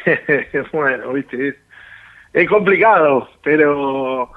bueno, 0.72 1.14
viste, 1.14 1.58
es 2.34 2.50
complicado, 2.50 3.30
pero 3.44 4.32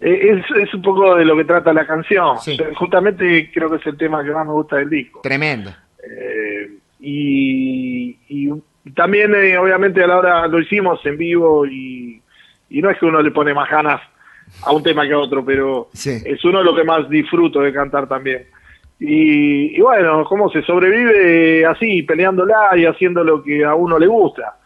eh, 0.00 0.42
es, 0.56 0.74
un 0.74 0.82
poco 0.82 1.16
de 1.16 1.24
lo 1.24 1.36
que 1.36 1.44
trata 1.44 1.72
la 1.72 1.86
canción. 1.86 2.36
Justamente 2.74 3.50
creo 3.52 3.70
que 3.70 3.76
es 3.76 3.86
el 3.86 3.96
tema 3.96 4.24
que 4.24 4.30
más 4.30 4.46
me 4.46 4.52
gusta 4.52 4.76
del 4.76 4.90
disco. 4.90 5.20
Tremendo. 5.22 5.70
Eh, 6.02 6.70
y, 7.00 8.50
también, 8.94 9.34
eh, 9.34 9.56
obviamente, 9.56 10.02
a 10.02 10.06
la 10.06 10.18
hora 10.18 10.46
lo 10.46 10.60
hicimos 10.60 11.04
en 11.06 11.16
vivo 11.16 11.66
y, 11.66 12.20
no 12.70 12.90
es 12.90 12.98
que 12.98 13.06
uno 13.06 13.22
le 13.22 13.30
pone 13.30 13.54
más 13.54 13.70
ganas 13.70 14.00
a 14.62 14.72
un 14.72 14.82
tema 14.82 15.06
que 15.06 15.12
a 15.12 15.18
otro, 15.18 15.44
pero 15.44 15.88
es 15.92 16.44
uno 16.44 16.58
de 16.58 16.64
lo 16.64 16.74
que 16.74 16.84
más 16.84 17.08
disfruto 17.08 17.60
de 17.60 17.72
cantar 17.72 18.08
también. 18.08 18.46
Y, 19.00 19.78
bueno, 19.80 20.24
cómo 20.24 20.48
se 20.50 20.62
sobrevive 20.62 21.66
así, 21.66 22.02
peleándola 22.04 22.76
y 22.76 22.86
haciendo 22.86 23.22
lo 23.24 23.42
que 23.42 23.64
a 23.64 23.74
uno 23.74 23.98
le 23.98 24.06
gusta. 24.06 24.56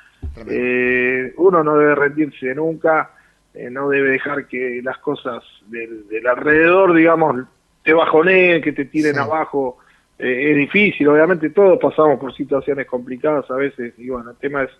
uno 1.37 1.65
no 1.65 1.77
debe 1.77 1.95
rendirse 1.95 2.55
nunca 2.55 3.11
eh, 3.59 3.71
no 3.71 3.89
debe 3.89 4.11
dejar 4.11 4.47
que 4.47 4.81
las 4.85 4.99
cosas 4.99 5.43
del, 5.67 6.25
alrededor, 6.29 6.95
digamos, 6.95 7.45
te 7.83 7.93
bajoneen, 7.93 8.63
que 8.63 8.73
te 8.73 8.85
tiren 8.85 9.19
abajo. 9.19 9.79
Eh, 10.17 10.51
es 10.53 10.57
difícil, 10.57 11.09
obviamente 11.09 11.51
todos 11.51 11.77
pasamos 11.81 12.21
por 12.21 12.33
situaciones 12.35 12.87
complicadas 12.87 13.51
a 13.51 13.55
veces, 13.55 13.95
y 13.99 14.11
bueno, 14.11 14.31
el 14.31 14.37
tema 14.37 14.63
es 14.63 14.71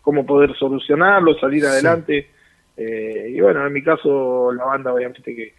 cómo 0.00 0.24
poder 0.24 0.56
solucionarlo, 0.56 1.38
salir 1.38 1.66
adelante. 1.66 2.30
Eh, 2.76 3.32
y 3.34 3.40
bueno, 3.40 3.66
en 3.66 3.72
mi 3.72 3.82
caso, 3.82 4.52
la 4.52 4.64
banda, 4.64 4.92
obviamente 4.92 5.34
que, 5.34 5.54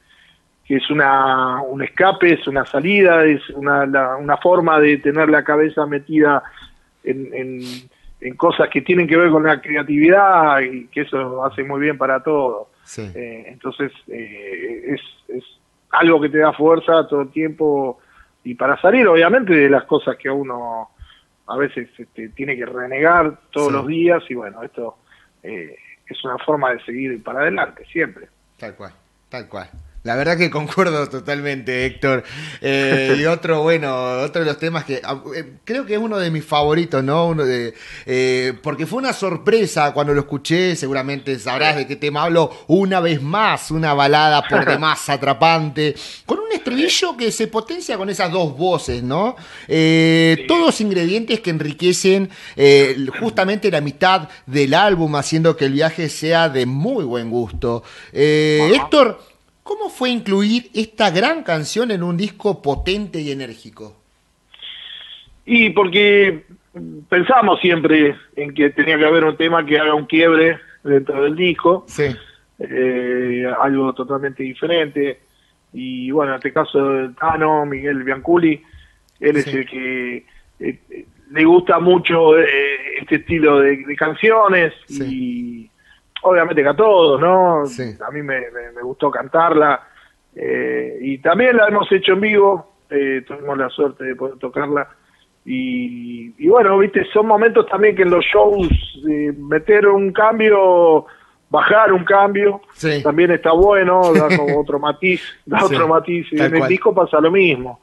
que 0.65 0.76
es 0.76 0.89
una, 0.89 1.62
un 1.62 1.84
escape, 1.84 2.34
es 2.34 2.47
una 2.47 2.65
salida, 2.65 3.23
es 3.26 3.47
una, 3.52 3.84
una 4.17 4.38
forma 4.38 4.80
de 4.80 4.97
tener 4.97 5.30
la 5.30 5.43
cabeza 5.43 5.86
metida 5.86 6.43
en 7.04 7.89
en 8.23 8.36
cosas 8.36 8.69
que 8.69 8.82
tienen 8.82 9.06
que 9.08 9.17
ver 9.17 9.30
con 9.30 9.43
la 9.43 9.62
creatividad 9.62 10.62
y 10.62 10.88
que 10.88 11.02
eso 11.02 11.43
hace 11.43 11.63
muy 11.63 11.82
bien 11.82 11.97
para 11.97 12.23
todo. 12.23 12.69
Eh, 12.97 13.45
entonces, 13.47 13.91
eh, 14.08 14.95
es, 14.95 15.02
es 15.28 15.43
algo 15.91 16.21
que 16.21 16.30
te 16.30 16.38
da 16.38 16.54
fuerza 16.54 17.06
todo 17.08 17.21
el 17.21 17.32
tiempo 17.32 17.99
y 18.43 18.56
para 18.56 18.80
salir, 18.80 19.08
obviamente, 19.08 19.54
de 19.54 19.69
las 19.69 19.84
cosas 19.84 20.15
que 20.15 20.30
uno 20.30 20.89
a 21.47 21.58
veces 21.58 21.89
este, 21.97 22.30
tiene 22.30 22.56
que 22.56 22.65
renegar 22.65 23.39
todos 23.52 23.73
los 23.73 23.86
días 23.86 24.23
y 24.30 24.36
bueno, 24.36 24.63
esto 24.63 24.95
eh, 25.43 25.76
es 26.08 26.24
una 26.24 26.38
forma 26.39 26.72
de 26.72 26.84
seguir 26.84 27.24
para 27.24 27.42
adelante, 27.42 27.86
siempre. 27.86 28.28
Tal 28.58 28.76
cual, 28.76 28.94
tal 29.30 29.48
cual. 29.48 29.70
La 30.04 30.18
verdad 30.18 30.38
que 30.38 30.50
concuerdo 30.50 31.08
totalmente, 31.08 31.86
Héctor. 31.86 32.26
Eh, 32.60 33.16
y 33.18 33.26
otro, 33.26 33.62
bueno, 33.62 34.20
otro 34.22 34.42
de 34.42 34.48
los 34.48 34.60
temas 34.60 34.84
que 34.84 35.02
ah, 35.02 35.24
eh, 35.34 35.54
creo 35.63 35.86
que 35.86 35.94
es 35.94 36.00
uno 36.00 36.18
de 36.18 36.30
mis 36.30 36.44
favoritos, 36.44 37.02
¿no? 37.02 37.28
Uno 37.28 37.46
de, 37.46 37.74
eh, 38.06 38.54
porque 38.62 38.86
fue 38.86 39.00
una 39.00 39.13
sorpresa 39.13 39.94
cuando 39.94 40.13
lo 40.13 40.20
escuché, 40.20 40.76
seguramente 40.76 41.39
sabrás 41.39 41.78
de 41.78 41.88
qué 41.88 41.96
tema 41.96 42.24
hablo, 42.24 42.52
una 42.68 43.00
vez 43.00 43.22
más, 43.22 43.72
una 43.72 43.94
balada 43.94 44.46
por 44.46 44.66
demás 44.70 45.08
atrapante, 45.08 45.96
con 46.26 46.39
un 46.39 46.52
estribillo 46.52 47.16
que 47.16 47.32
se 47.32 47.48
potencia 47.48 47.98
con 47.98 48.10
esas 48.10 48.30
dos 48.30 48.58
voces, 48.58 49.02
¿no? 49.04 49.38
todos 50.48 50.82
ingredientes 50.82 51.39
que 51.39 51.50
enriquecen 51.50 52.30
justamente 53.20 53.72
la 53.72 53.82
mitad 53.82 54.30
del 54.46 54.74
álbum, 54.74 55.16
haciendo 55.16 55.56
que 55.56 55.66
el 55.66 55.74
viaje 55.74 56.10
sea 56.10 56.50
de 56.50 56.66
muy 56.66 57.04
buen 57.06 57.30
gusto. 57.30 57.84
Héctor, 58.12 59.20
¿Cómo 59.63 59.89
fue 59.89 60.10
incluir 60.10 60.69
esta 60.73 61.10
gran 61.10 61.43
canción 61.43 61.91
en 61.91 62.04
un 62.04 62.17
disco 62.17 62.62
potente 62.62 63.21
y 63.21 63.32
enérgico? 63.32 63.95
Y 65.45 65.69
porque 65.71 66.43
pensamos 67.10 67.60
siempre 67.60 68.15
en 68.36 68.54
que 68.54 68.69
tenía 68.71 68.97
que 68.97 69.06
haber 69.06 69.23
un 69.23 69.38
tema 69.38 69.65
que 69.65 69.80
haga 69.80 69.93
un 69.93 70.06
quiebre 70.06 70.60
dentro 70.84 71.23
del 71.23 71.36
disco, 71.36 71.86
sí. 71.88 72.15
Eh, 72.60 73.45
algo 73.62 73.93
totalmente 73.93 74.43
diferente. 74.43 75.19
Y 75.73 76.12
bueno, 76.12 76.34
en 76.34 76.38
este 76.38 76.54
caso 76.54 77.10
Tano, 77.19 77.65
Miguel 77.65 78.04
Bianculi, 78.04 78.62
él 79.19 79.36
es 79.38 79.47
el 79.47 79.65
que 79.65 80.26
eh, 80.60 81.06
le 81.32 81.45
gusta 81.45 81.80
mucho 81.80 82.38
eh, 82.38 82.99
este 83.02 83.15
estilo 83.15 83.60
de, 83.60 83.95
canciones 83.95 84.73
y 84.89 85.69
obviamente 86.24 86.62
que 86.62 86.70
a 86.70 86.76
todos, 86.76 87.20
¿no? 87.20 87.64
A 87.64 88.12
mí 88.12 88.22
me, 88.22 88.42
gustó 88.82 89.12
cantarla 89.12 89.88
eh, 90.36 90.98
y 91.02 91.20
también 91.20 91.58
la 91.58 91.68
hemos 91.68 91.92
hecho 91.92 92.14
en 92.14 92.22
vivo, 92.22 92.74
eh, 92.90 93.24
tuvimos 93.26 93.58
la 93.58 93.70
suerte 93.70 94.04
de 94.04 94.16
poder 94.16 94.38
tocarla 94.40 94.88
y, 95.46 96.48
bueno, 96.48 96.78
viste, 96.78 97.06
son 97.12 97.28
momentos 97.28 97.66
también 97.68 97.96
que 97.96 98.04
en 98.04 98.12
los 98.12 98.24
shows 98.24 98.68
eh, 99.10 99.34
meter 99.38 99.88
un 99.88 100.14
cambio, 100.14 101.06
bajar 101.50 101.92
un 101.92 102.06
cambio, 102.06 102.62
también 103.04 103.32
está 103.32 103.52
bueno, 103.52 104.02
da 104.14 104.36
como 104.36 104.60
otro 104.60 104.80
matiz, 104.80 105.22
da 105.46 105.66
otro 105.66 105.88
matiz 105.88 106.28
y 106.32 106.42
en 106.42 106.56
el 106.56 106.68
disco 106.68 106.94
pasa 106.94 107.20
lo 107.20 107.32
mismo. 107.32 107.82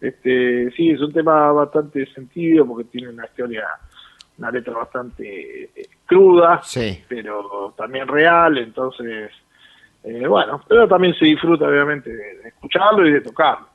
Este, 0.00 0.70
sí, 0.72 0.90
es 0.90 1.00
un 1.00 1.12
tema 1.12 1.52
bastante 1.52 2.06
sentido 2.12 2.66
porque 2.66 2.84
tiene 2.84 3.08
una 3.08 3.24
historia 3.24 3.64
una 4.38 4.50
letra 4.50 4.74
bastante 4.74 5.64
eh, 5.74 5.88
cruda, 6.04 6.62
pero 7.08 7.74
también 7.76 8.06
real, 8.06 8.58
entonces, 8.58 9.30
eh, 10.04 10.26
bueno, 10.26 10.62
pero 10.68 10.86
también 10.86 11.14
se 11.14 11.24
disfruta 11.24 11.66
obviamente 11.66 12.10
de, 12.10 12.48
escucharlo 12.48 13.06
y 13.06 13.12
de 13.12 13.20
tocarlo. 13.20 13.66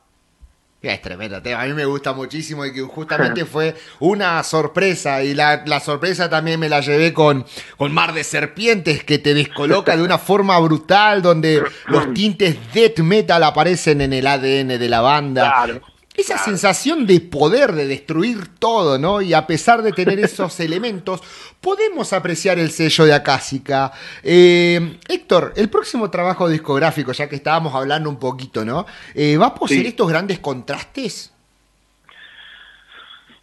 Es 0.80 1.00
tremendo 1.00 1.40
tema, 1.40 1.62
a 1.62 1.66
mí 1.66 1.74
me 1.74 1.84
gusta 1.84 2.12
muchísimo 2.12 2.66
y 2.66 2.72
que 2.72 2.80
justamente 2.82 3.44
fue 3.46 3.74
una 4.00 4.42
sorpresa 4.42 5.22
y 5.22 5.32
la, 5.32 5.62
la, 5.64 5.78
sorpresa 5.78 6.28
también 6.28 6.58
me 6.58 6.68
la 6.68 6.80
llevé 6.80 7.12
con, 7.12 7.44
con 7.76 7.92
Mar 7.92 8.12
de 8.12 8.24
Serpientes 8.24 9.04
que 9.04 9.18
te 9.18 9.32
descoloca 9.32 9.96
de 9.96 10.02
una 10.02 10.18
forma 10.18 10.58
brutal 10.58 11.22
donde 11.22 11.62
los 11.86 12.12
tintes 12.14 12.72
death 12.72 12.98
metal 12.98 13.42
aparecen 13.44 14.00
en 14.00 14.12
el 14.12 14.26
ADN 14.26 14.78
de 14.78 14.88
la 14.88 15.00
banda. 15.00 15.64
Claro. 15.64 15.91
Esa 16.14 16.36
sensación 16.36 17.06
de 17.06 17.20
poder, 17.20 17.72
de 17.72 17.86
destruir 17.86 18.58
todo, 18.58 18.98
¿no? 18.98 19.22
Y 19.22 19.32
a 19.32 19.46
pesar 19.46 19.80
de 19.82 19.92
tener 19.92 20.18
esos 20.20 20.60
elementos, 20.60 21.22
podemos 21.60 22.12
apreciar 22.12 22.58
el 22.58 22.70
sello 22.70 23.06
de 23.06 23.14
Acásica. 23.14 23.92
Eh, 24.22 24.98
Héctor, 25.08 25.54
el 25.56 25.70
próximo 25.70 26.10
trabajo 26.10 26.48
discográfico, 26.48 27.12
ya 27.12 27.28
que 27.28 27.36
estábamos 27.36 27.74
hablando 27.74 28.10
un 28.10 28.18
poquito, 28.18 28.62
¿no? 28.64 28.84
Eh, 29.14 29.38
¿Va 29.38 29.46
a 29.46 29.54
poseer 29.54 29.86
estos 29.86 30.08
grandes 30.08 30.38
contrastes? 30.38 31.34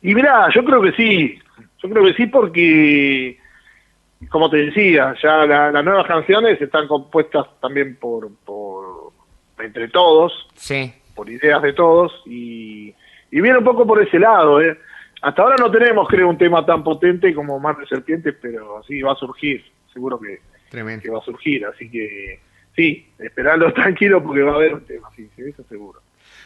Y 0.03 0.13
mira, 0.13 0.47
yo 0.53 0.63
creo 0.63 0.81
que 0.81 0.91
sí. 0.91 1.39
Yo 1.81 1.89
creo 1.89 2.05
que 2.05 2.13
sí 2.13 2.27
porque, 2.27 3.39
como 4.29 4.49
te 4.49 4.57
decía, 4.57 5.15
ya 5.23 5.45
las 5.45 5.83
nuevas 5.83 6.05
canciones 6.05 6.61
están 6.61 6.87
compuestas 6.87 7.47
también 7.59 7.95
por, 7.95 8.29
por 8.45 9.11
entre 9.57 9.87
todos. 9.87 10.47
Sí 10.55 10.93
por 11.19 11.29
ideas 11.29 11.61
de 11.61 11.73
todos 11.73 12.13
y, 12.25 12.95
viene 13.29 13.57
un 13.57 13.63
poco 13.65 13.85
por 13.85 14.01
ese 14.01 14.17
lado. 14.17 14.61
¿eh? 14.61 14.79
Hasta 15.21 15.41
ahora 15.41 15.57
no 15.59 15.69
tenemos, 15.69 16.07
creo, 16.07 16.29
un 16.29 16.37
tema 16.37 16.65
tan 16.65 16.81
potente 16.81 17.33
como 17.33 17.59
Mar 17.59 17.75
de 17.75 17.85
Serpientes, 17.87 18.35
pero 18.41 18.81
sí, 18.87 19.01
va 19.01 19.11
a 19.11 19.15
surgir, 19.15 19.65
seguro 19.91 20.17
que, 20.17 20.39
que 20.71 21.09
va 21.09 21.19
a 21.19 21.25
surgir, 21.25 21.65
así 21.65 21.91
que 21.91 22.39
sí, 22.73 23.05
esperarlo 23.19 23.73
tranquilo 23.81 24.23
porque 24.23 24.43
va 24.43 24.53
a 24.53 24.55
haber 24.55 24.75
un 24.75 24.85
tema, 24.85 25.09
sí, 25.13 25.29
eso 25.35 25.61
seguro. 25.67 25.99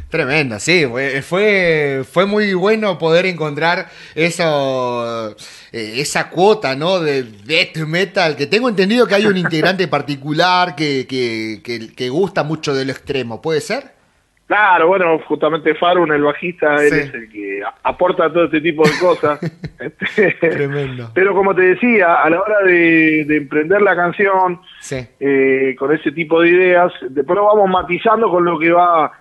Tremenda, 0.10 0.60
sí, 0.60 0.88
fue, 1.22 2.04
fue 2.04 2.26
muy 2.26 2.56
bueno 2.56 2.98
poder 2.98 3.28
encontrar 3.28 3.90
eso, 4.16 5.36
eh, 5.72 5.94
esa 5.98 6.32
cuota, 6.32 6.76
¿no? 6.76 7.00
De 7.00 7.22
death 7.22 7.78
metal, 7.86 8.36
que 8.36 8.48
tengo 8.48 8.70
entendido 8.70 9.06
que 9.06 9.14
hay 9.14 9.28
un 9.28 9.38
integrante 9.38 9.88
particular 10.00 10.76
que, 10.76 11.06
que, 11.08 11.62
que, 11.64 11.94
que 11.94 12.10
gusta 12.10 12.44
mucho 12.44 12.74
del 12.74 12.90
extremo, 12.90 13.40
¿puede 13.40 13.62
ser? 13.62 14.03
Claro, 14.48 14.88
bueno, 14.88 15.20
justamente 15.28 15.74
Farun, 15.76 16.12
el 16.12 16.24
bajista, 16.24 16.76
él 16.84 16.94
es 16.94 17.14
el 17.14 17.30
que 17.30 17.62
aporta 17.84 18.32
todo 18.32 18.46
este 18.46 18.62
tipo 18.62 18.84
de 18.84 19.00
cosas. 19.00 19.40
Este, 19.84 20.50
Tremendo. 20.50 21.10
Pero 21.14 21.36
como 21.36 21.54
te 21.54 21.62
decía, 21.62 22.14
a 22.14 22.30
la 22.30 22.40
hora 22.40 22.60
de, 22.64 23.22
emprender 23.24 23.82
la 23.82 23.98
canción, 23.98 24.62
eh, 25.20 25.76
con 25.78 25.94
ese 25.94 26.14
tipo 26.14 26.40
de 26.40 26.50
ideas, 26.52 26.94
después 27.10 27.36
lo 27.36 27.46
vamos 27.46 27.70
matizando 27.70 28.30
con 28.30 28.46
lo 28.46 28.58
que 28.58 28.72
va 28.72 29.12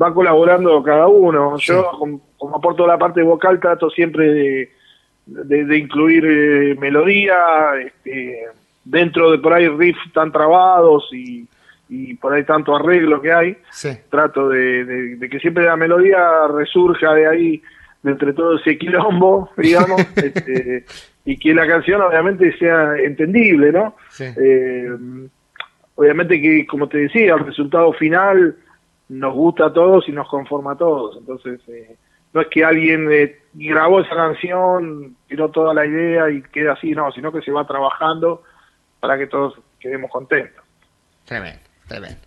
va 0.00 0.14
colaborando 0.14 0.82
cada 0.82 1.06
uno. 1.08 1.56
Yo, 1.58 1.90
como, 1.98 2.56
aporto 2.56 2.86
la 2.86 2.98
parte 2.98 3.22
vocal, 3.22 3.60
trato 3.60 3.90
siempre 3.90 4.32
de, 4.32 4.70
de, 5.26 5.78
incluir 5.78 6.24
eh, 6.24 6.74
melodía, 6.78 7.36
este, 7.84 8.46
dentro 8.84 9.30
de 9.30 9.38
por 9.38 9.52
ahí 9.52 9.68
riffs 9.68 10.12
tan 10.12 10.32
trabados 10.32 11.08
y, 11.12 11.46
y 11.94 12.14
por 12.14 12.32
ahí 12.32 12.42
tanto 12.44 12.74
arreglo 12.74 13.20
que 13.20 13.30
hay. 13.30 13.58
Trato 14.08 14.48
de, 14.48 14.84
de, 15.16 15.28
que 15.28 15.38
siempre 15.40 15.66
la 15.66 15.76
melodía 15.76 16.48
resurja 16.48 17.12
de 17.12 17.28
ahí, 17.28 17.62
de 18.02 18.12
entre 18.12 18.32
todo 18.32 18.56
ese 18.56 18.78
quilombo, 18.78 19.50
digamos, 19.58 20.00
este, 20.16 20.86
y 21.26 21.36
que 21.36 21.52
la 21.52 21.66
canción 21.66 22.00
obviamente 22.00 22.56
sea 22.56 22.96
entendible, 22.96 23.72
¿no? 23.72 23.94
Eh, 24.18 24.88
obviamente 25.96 26.40
que, 26.40 26.66
como 26.66 26.88
te 26.88 26.96
decía, 26.96 27.34
el 27.34 27.44
resultado 27.44 27.92
final 27.92 28.56
nos 29.10 29.34
gusta 29.34 29.66
a 29.66 29.72
todos 29.74 30.08
y 30.08 30.12
nos 30.12 30.28
conforma 30.30 30.72
a 30.72 30.76
todos. 30.78 31.18
Entonces, 31.18 31.60
eh, 31.68 31.94
no 32.32 32.40
es 32.40 32.46
que 32.48 32.64
alguien 32.64 33.12
eh, 33.12 33.36
grabó 33.52 34.00
esa 34.00 34.16
canción, 34.16 35.14
tiró 35.28 35.50
toda 35.50 35.74
la 35.74 35.84
idea 35.84 36.30
y 36.30 36.40
queda 36.40 36.72
así, 36.72 36.92
no, 36.92 37.12
sino 37.12 37.30
que 37.30 37.42
se 37.42 37.52
va 37.52 37.66
trabajando 37.66 38.44
para 38.98 39.18
que 39.18 39.26
todos 39.26 39.58
quedemos 39.78 40.10
contentos. 40.10 40.64
Tremendo, 41.26 41.61
tremendo. 41.88 42.20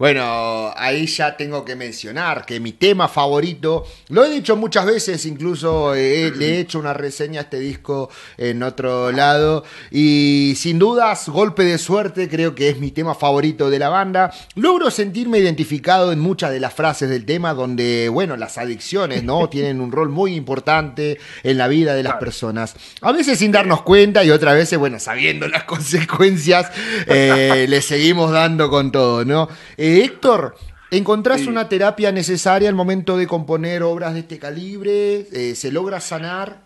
Bueno, 0.00 0.72
ahí 0.78 1.06
ya 1.06 1.36
tengo 1.36 1.62
que 1.62 1.76
mencionar 1.76 2.46
que 2.46 2.58
mi 2.58 2.72
tema 2.72 3.06
favorito, 3.06 3.84
lo 4.08 4.24
he 4.24 4.30
dicho 4.30 4.56
muchas 4.56 4.86
veces, 4.86 5.26
incluso 5.26 5.94
le 5.94 6.30
he 6.30 6.60
hecho 6.60 6.78
una 6.78 6.94
reseña 6.94 7.40
a 7.40 7.42
este 7.42 7.60
disco 7.60 8.08
en 8.38 8.62
otro 8.62 9.12
lado, 9.12 9.62
y 9.90 10.54
sin 10.56 10.78
dudas, 10.78 11.28
golpe 11.28 11.64
de 11.64 11.76
suerte, 11.76 12.30
creo 12.30 12.54
que 12.54 12.70
es 12.70 12.78
mi 12.78 12.92
tema 12.92 13.14
favorito 13.14 13.68
de 13.68 13.78
la 13.78 13.90
banda. 13.90 14.32
Logro 14.54 14.90
sentirme 14.90 15.38
identificado 15.38 16.12
en 16.12 16.18
muchas 16.20 16.50
de 16.50 16.60
las 16.60 16.72
frases 16.72 17.10
del 17.10 17.26
tema, 17.26 17.52
donde, 17.52 18.08
bueno, 18.08 18.38
las 18.38 18.56
adicciones, 18.56 19.22
¿no? 19.22 19.48
Tienen 19.50 19.82
un 19.82 19.92
rol 19.92 20.08
muy 20.08 20.34
importante 20.34 21.18
en 21.42 21.58
la 21.58 21.68
vida 21.68 21.92
de 21.92 22.04
las 22.04 22.14
personas. 22.14 22.74
A 23.02 23.12
veces 23.12 23.38
sin 23.38 23.52
darnos 23.52 23.82
cuenta 23.82 24.24
y 24.24 24.30
otras 24.30 24.54
veces, 24.54 24.78
bueno, 24.78 24.98
sabiendo 24.98 25.46
las 25.46 25.64
consecuencias, 25.64 26.72
eh, 27.06 27.66
le 27.68 27.82
seguimos 27.82 28.30
dando 28.30 28.70
con 28.70 28.90
todo, 28.92 29.26
¿no? 29.26 29.50
Héctor, 29.98 30.54
¿encontrás 30.90 31.46
una 31.46 31.68
terapia 31.68 32.12
necesaria 32.12 32.68
al 32.68 32.74
momento 32.74 33.16
de 33.16 33.26
componer 33.26 33.82
obras 33.82 34.14
de 34.14 34.20
este 34.20 34.38
calibre? 34.38 35.26
Eh, 35.32 35.54
¿Se 35.54 35.72
logra 35.72 36.00
sanar? 36.00 36.58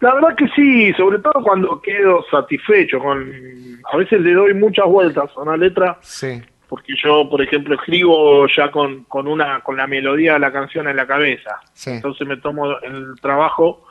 La 0.00 0.14
verdad 0.14 0.36
que 0.36 0.48
sí, 0.54 0.92
sobre 0.94 1.18
todo 1.18 1.42
cuando 1.42 1.80
quedo 1.80 2.24
satisfecho 2.30 2.98
con... 2.98 3.32
A 3.92 3.96
veces 3.96 4.20
le 4.20 4.34
doy 4.34 4.54
muchas 4.54 4.86
vueltas 4.86 5.30
a 5.36 5.40
una 5.40 5.56
letra. 5.56 5.98
Sí. 6.02 6.42
Porque 6.68 6.94
yo, 7.02 7.28
por 7.30 7.40
ejemplo, 7.40 7.74
escribo 7.74 8.46
ya 8.48 8.70
con, 8.70 9.04
con, 9.04 9.28
una, 9.28 9.60
con 9.60 9.76
la 9.76 9.86
melodía 9.86 10.34
de 10.34 10.40
la 10.40 10.52
canción 10.52 10.88
en 10.88 10.96
la 10.96 11.06
cabeza. 11.06 11.60
Entonces 11.86 12.26
me 12.26 12.36
tomo 12.38 12.78
el 12.80 13.14
trabajo 13.20 13.84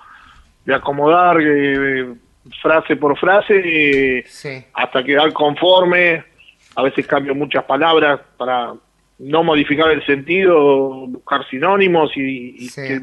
de 0.66 0.76
acomodar 0.76 1.38
eh, 1.42 2.14
frase 2.62 2.96
por 2.98 3.18
frase 3.18 4.26
hasta 4.74 5.04
quedar 5.04 5.32
conforme 5.32 6.26
a 6.76 6.84
veces 6.84 7.08
cambio 7.08 7.34
muchas 7.34 7.64
palabras 7.64 8.20
para 8.38 8.74
no 9.20 9.44
modificar 9.44 9.92
el 9.92 10.06
sentido, 10.06 11.08
buscar 11.08 11.48
sinónimos 11.50 12.12
y, 12.16 12.70
que, 12.70 13.00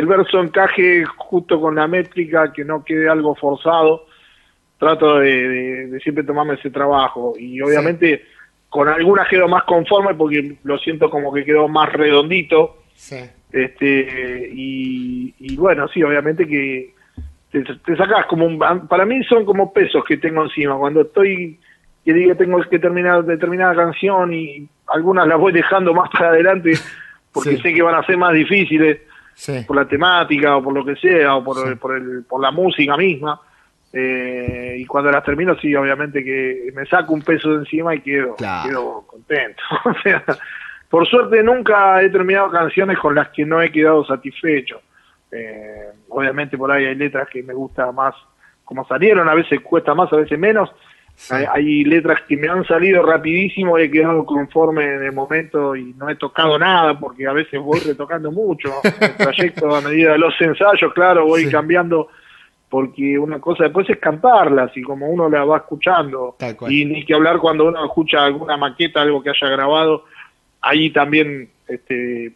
el, 0.00 0.06
verso 0.06 0.40
encaje 0.40 1.04
justo 1.04 1.60
con 1.60 1.74
la 1.74 1.86
métrica, 1.86 2.52
que 2.52 2.64
no 2.64 2.84
quede 2.84 3.08
algo 3.08 3.34
forzado. 3.34 4.06
Trato 4.78 5.20
de, 5.20 5.98
siempre 6.02 6.24
tomarme 6.24 6.54
ese 6.54 6.70
trabajo 6.70 7.34
y 7.38 7.60
obviamente 7.62 8.24
con 8.68 8.88
alguna 8.88 9.26
quedo 9.26 9.48
más 9.48 9.64
conforme 9.64 10.14
porque 10.14 10.56
lo 10.64 10.76
siento 10.78 11.08
como 11.08 11.32
que 11.32 11.44
quedó 11.44 11.66
más 11.68 11.90
redondito. 11.92 12.82
Este, 13.52 14.50
y, 14.52 15.56
bueno, 15.56 15.88
sí, 15.88 16.02
obviamente 16.02 16.46
que 16.46 16.94
te, 17.50 17.62
te 17.62 17.96
sacas 17.96 18.26
como 18.26 18.58
para 18.86 19.06
mí 19.06 19.22
son 19.24 19.46
como 19.46 19.72
pesos 19.72 20.04
que 20.04 20.18
tengo 20.18 20.44
encima. 20.44 20.76
Cuando 20.76 21.02
estoy 21.02 21.58
que 22.06 22.14
diga 22.14 22.36
tengo 22.36 22.60
que 22.62 22.78
terminar 22.78 23.24
determinada 23.24 23.74
canción 23.74 24.32
y 24.32 24.68
algunas 24.86 25.26
las 25.26 25.40
voy 25.40 25.52
dejando 25.52 25.92
más 25.92 26.08
para 26.08 26.28
adelante 26.28 26.74
porque 27.32 27.58
sé 27.58 27.74
que 27.74 27.82
van 27.82 27.96
a 27.96 28.06
ser 28.06 28.16
más 28.16 28.32
difíciles 28.32 29.00
por 29.66 29.74
la 29.74 29.88
temática 29.88 30.56
o 30.56 30.62
por 30.62 30.72
lo 30.72 30.84
que 30.84 30.94
sea 30.94 31.34
o 31.34 31.42
por, 31.42 31.76
por, 31.78 31.96
el, 31.96 32.22
por 32.22 32.40
la 32.40 32.52
música 32.52 32.96
misma. 32.96 33.40
Eh, 33.92 34.76
y 34.78 34.86
cuando 34.86 35.10
las 35.10 35.24
termino, 35.24 35.58
sí, 35.58 35.74
obviamente 35.74 36.22
que 36.22 36.70
me 36.74 36.86
saco 36.86 37.12
un 37.12 37.22
peso 37.22 37.50
de 37.50 37.56
encima 37.56 37.92
y 37.92 38.00
quedo, 38.00 38.36
quedo 38.36 39.04
contento. 39.04 39.62
o 39.84 39.94
sea, 40.02 40.24
por 40.88 41.08
suerte 41.08 41.42
nunca 41.42 42.00
he 42.02 42.08
terminado 42.08 42.50
canciones 42.52 43.00
con 43.00 43.16
las 43.16 43.30
que 43.30 43.44
no 43.44 43.60
he 43.60 43.72
quedado 43.72 44.06
satisfecho. 44.06 44.80
Eh, 45.32 45.88
obviamente 46.08 46.56
por 46.56 46.70
ahí 46.70 46.84
hay 46.84 46.94
letras 46.94 47.28
que 47.28 47.42
me 47.42 47.52
gusta 47.52 47.90
más 47.90 48.14
como 48.64 48.86
salieron, 48.86 49.28
a 49.28 49.34
veces 49.34 49.60
cuesta 49.60 49.94
más, 49.94 50.12
a 50.12 50.16
veces 50.16 50.38
menos, 50.38 50.70
hay, 51.30 51.84
letras 51.84 52.20
que 52.28 52.36
me 52.36 52.48
han 52.48 52.64
salido 52.66 53.04
rapidísimo 53.04 53.78
y 53.78 53.82
he 53.82 53.90
quedado 53.90 54.24
conforme 54.24 54.84
en 54.84 55.02
el 55.04 55.12
momento 55.12 55.74
y 55.74 55.94
no 55.94 56.08
he 56.08 56.16
tocado 56.16 56.58
nada 56.58 56.98
porque 56.98 57.26
a 57.26 57.32
veces 57.32 57.60
voy 57.60 57.80
retocando 57.80 58.30
mucho. 58.30 58.70
El 59.00 59.16
trayecto 59.16 59.74
a 59.74 59.80
medida 59.80 60.12
de 60.12 60.18
los 60.18 60.34
ensayos, 60.40 60.92
claro, 60.92 61.26
voy 61.26 61.48
cambiando 61.48 62.08
porque 62.68 63.18
una 63.18 63.40
cosa 63.40 63.64
después 63.64 63.88
es 63.88 63.98
cantarlas 63.98 64.76
y 64.76 64.82
como 64.82 65.08
uno 65.08 65.28
la 65.28 65.44
va 65.44 65.58
escuchando 65.58 66.36
y 66.68 66.84
ni 66.84 67.04
que 67.04 67.14
hablar 67.14 67.38
cuando 67.38 67.66
uno 67.66 67.84
escucha 67.84 68.24
alguna 68.24 68.56
maqueta, 68.56 69.02
algo 69.02 69.22
que 69.22 69.30
haya 69.30 69.48
grabado, 69.48 70.04
ahí 70.60 70.90
también 70.90 71.48
este, 71.68 72.32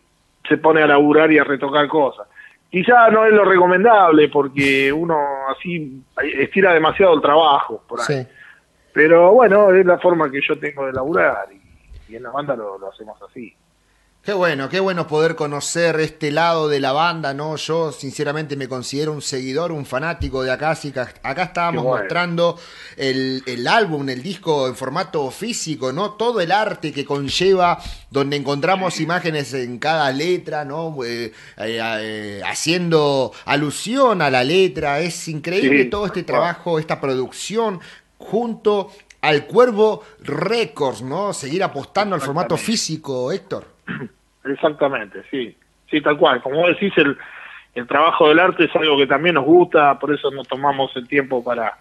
se 0.48 0.56
pone 0.56 0.82
a 0.82 0.86
laburar 0.86 1.30
y 1.32 1.38
a 1.38 1.44
retocar 1.44 1.86
cosas. 1.88 2.26
Quizá 2.70 3.10
no 3.10 3.26
es 3.26 3.32
lo 3.32 3.44
recomendable 3.44 4.28
porque 4.28 4.92
uno 4.92 5.18
así 5.48 6.02
estira 6.38 6.72
demasiado 6.72 7.14
el 7.14 7.20
trabajo 7.20 7.82
por 7.88 8.00
ahí. 8.00 8.26
Pero 8.92 9.32
bueno, 9.32 9.72
es 9.72 9.86
la 9.86 9.98
forma 9.98 10.30
que 10.30 10.40
yo 10.46 10.58
tengo 10.58 10.86
de 10.86 10.92
laburar 10.92 11.48
y, 12.08 12.16
en 12.16 12.22
la 12.22 12.30
banda 12.30 12.56
lo, 12.56 12.88
hacemos 12.88 13.20
así. 13.22 13.54
Qué 14.22 14.34
bueno, 14.34 14.68
qué 14.68 14.80
bueno 14.80 15.06
poder 15.06 15.34
conocer 15.34 15.98
este 15.98 16.30
lado 16.30 16.68
de 16.68 16.78
la 16.78 16.92
banda, 16.92 17.32
¿no? 17.32 17.56
Yo 17.56 17.90
sinceramente 17.90 18.54
me 18.54 18.68
considero 18.68 19.12
un 19.14 19.22
seguidor, 19.22 19.72
un 19.72 19.86
fanático 19.86 20.42
de 20.42 20.50
acá, 20.50 20.72
así 20.72 20.92
que 20.92 21.00
acá 21.00 21.42
estábamos 21.44 21.84
mostrando 21.84 22.58
el, 22.98 23.42
el, 23.46 23.66
álbum, 23.66 24.06
el 24.10 24.22
disco 24.22 24.68
en 24.68 24.76
formato 24.76 25.30
físico, 25.30 25.90
¿no? 25.90 26.12
Todo 26.12 26.42
el 26.42 26.52
arte 26.52 26.92
que 26.92 27.06
conlleva, 27.06 27.78
donde 28.10 28.36
encontramos 28.36 29.00
imágenes 29.00 29.54
en 29.54 29.78
cada 29.78 30.12
letra, 30.12 30.66
¿no? 30.66 31.02
Eh, 31.02 31.32
eh, 31.56 31.80
eh, 31.80 32.42
haciendo 32.44 33.32
alusión 33.46 34.20
a 34.20 34.28
la 34.28 34.44
letra, 34.44 35.00
es 35.00 35.28
increíble 35.28 35.86
todo 35.86 36.04
este 36.04 36.24
trabajo, 36.24 36.78
esta 36.78 37.00
producción 37.00 37.80
junto 38.20 38.90
al 39.22 39.46
Cuervo 39.46 40.04
Records, 40.22 41.02
¿no? 41.02 41.32
Seguir 41.32 41.62
apostando 41.62 42.14
al 42.14 42.20
formato 42.20 42.56
físico, 42.56 43.32
Héctor. 43.32 43.64
Exactamente, 44.44 45.22
sí. 45.30 45.56
Sí, 45.90 46.00
tal 46.00 46.16
cual. 46.16 46.40
Como 46.40 46.66
decís, 46.68 46.92
el, 46.96 47.18
el 47.74 47.86
trabajo 47.86 48.28
del 48.28 48.38
arte 48.38 48.64
es 48.64 48.76
algo 48.76 48.96
que 48.96 49.06
también 49.06 49.34
nos 49.34 49.44
gusta, 49.44 49.98
por 49.98 50.14
eso 50.14 50.30
nos 50.30 50.46
tomamos 50.46 50.94
el 50.96 51.08
tiempo 51.08 51.42
para, 51.42 51.76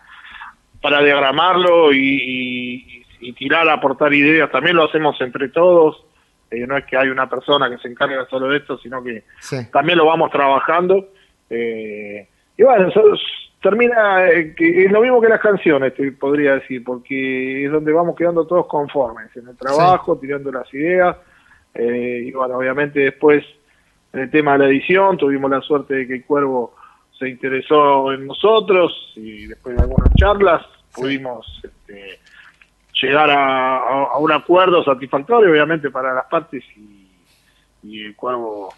para 0.81 1.01
diagramarlo 1.01 1.93
y, 1.93 3.05
y, 3.19 3.33
tirar, 3.33 3.69
aportar 3.69 4.13
ideas. 4.13 4.51
También 4.51 4.75
lo 4.75 4.85
hacemos 4.85 5.19
entre 5.21 5.49
todos. 5.49 6.03
Eh, 6.49 6.65
no 6.65 6.75
es 6.75 6.85
que 6.85 6.97
hay 6.97 7.09
una 7.09 7.29
persona 7.29 7.69
que 7.69 7.77
se 7.77 7.87
encarga 7.87 8.25
solo 8.27 8.47
de 8.47 8.57
esto, 8.57 8.79
sino 8.79 9.03
que 9.03 9.23
también 9.71 9.99
lo 9.99 10.07
vamos 10.07 10.31
trabajando. 10.31 11.09
Eh, 11.49 12.27
y 12.57 12.63
bueno, 12.63 12.87
nosotros 12.87 13.21
termina, 13.61 14.27
eh, 14.29 14.53
que 14.55 14.85
es 14.85 14.91
lo 14.91 15.01
mismo 15.01 15.21
que 15.21 15.27
las 15.27 15.41
canciones, 15.41 15.93
te 15.93 16.11
podría 16.13 16.55
decir, 16.55 16.83
porque 16.83 17.65
es 17.65 17.71
donde 17.71 17.91
vamos 17.91 18.15
quedando 18.15 18.47
todos 18.47 18.67
conformes, 18.67 19.35
en 19.35 19.47
el 19.47 19.57
trabajo, 19.57 20.17
tirando 20.17 20.51
las 20.51 20.73
ideas, 20.73 21.17
eh, 21.73 22.23
y 22.25 22.31
bueno, 22.31 22.57
obviamente 22.57 22.99
después, 23.01 23.43
en 24.13 24.21
el 24.21 24.31
tema 24.31 24.53
de 24.53 24.59
la 24.59 24.65
edición, 24.67 25.17
tuvimos 25.17 25.51
la 25.51 25.61
suerte 25.61 25.95
de 25.95 26.07
que 26.07 26.15
el 26.15 26.25
Cuervo 26.25 26.75
se 27.17 27.27
interesó 27.27 28.13
en 28.13 28.27
nosotros, 28.27 29.13
y 29.15 29.47
después 29.47 29.75
de 29.75 29.81
algunas 29.81 30.13
charlas 30.15 30.65
pudimos 30.95 31.61
este, 31.63 32.19
llegar 33.01 33.29
a, 33.29 34.17
un 34.19 34.31
acuerdo 34.31 34.83
satisfactorio, 34.83 35.51
obviamente, 35.51 35.91
para 35.91 36.13
las 36.13 36.25
partes, 36.25 36.63
y, 36.77 37.09
y 37.83 38.05
el 38.05 38.15
Cuervo 38.15 38.69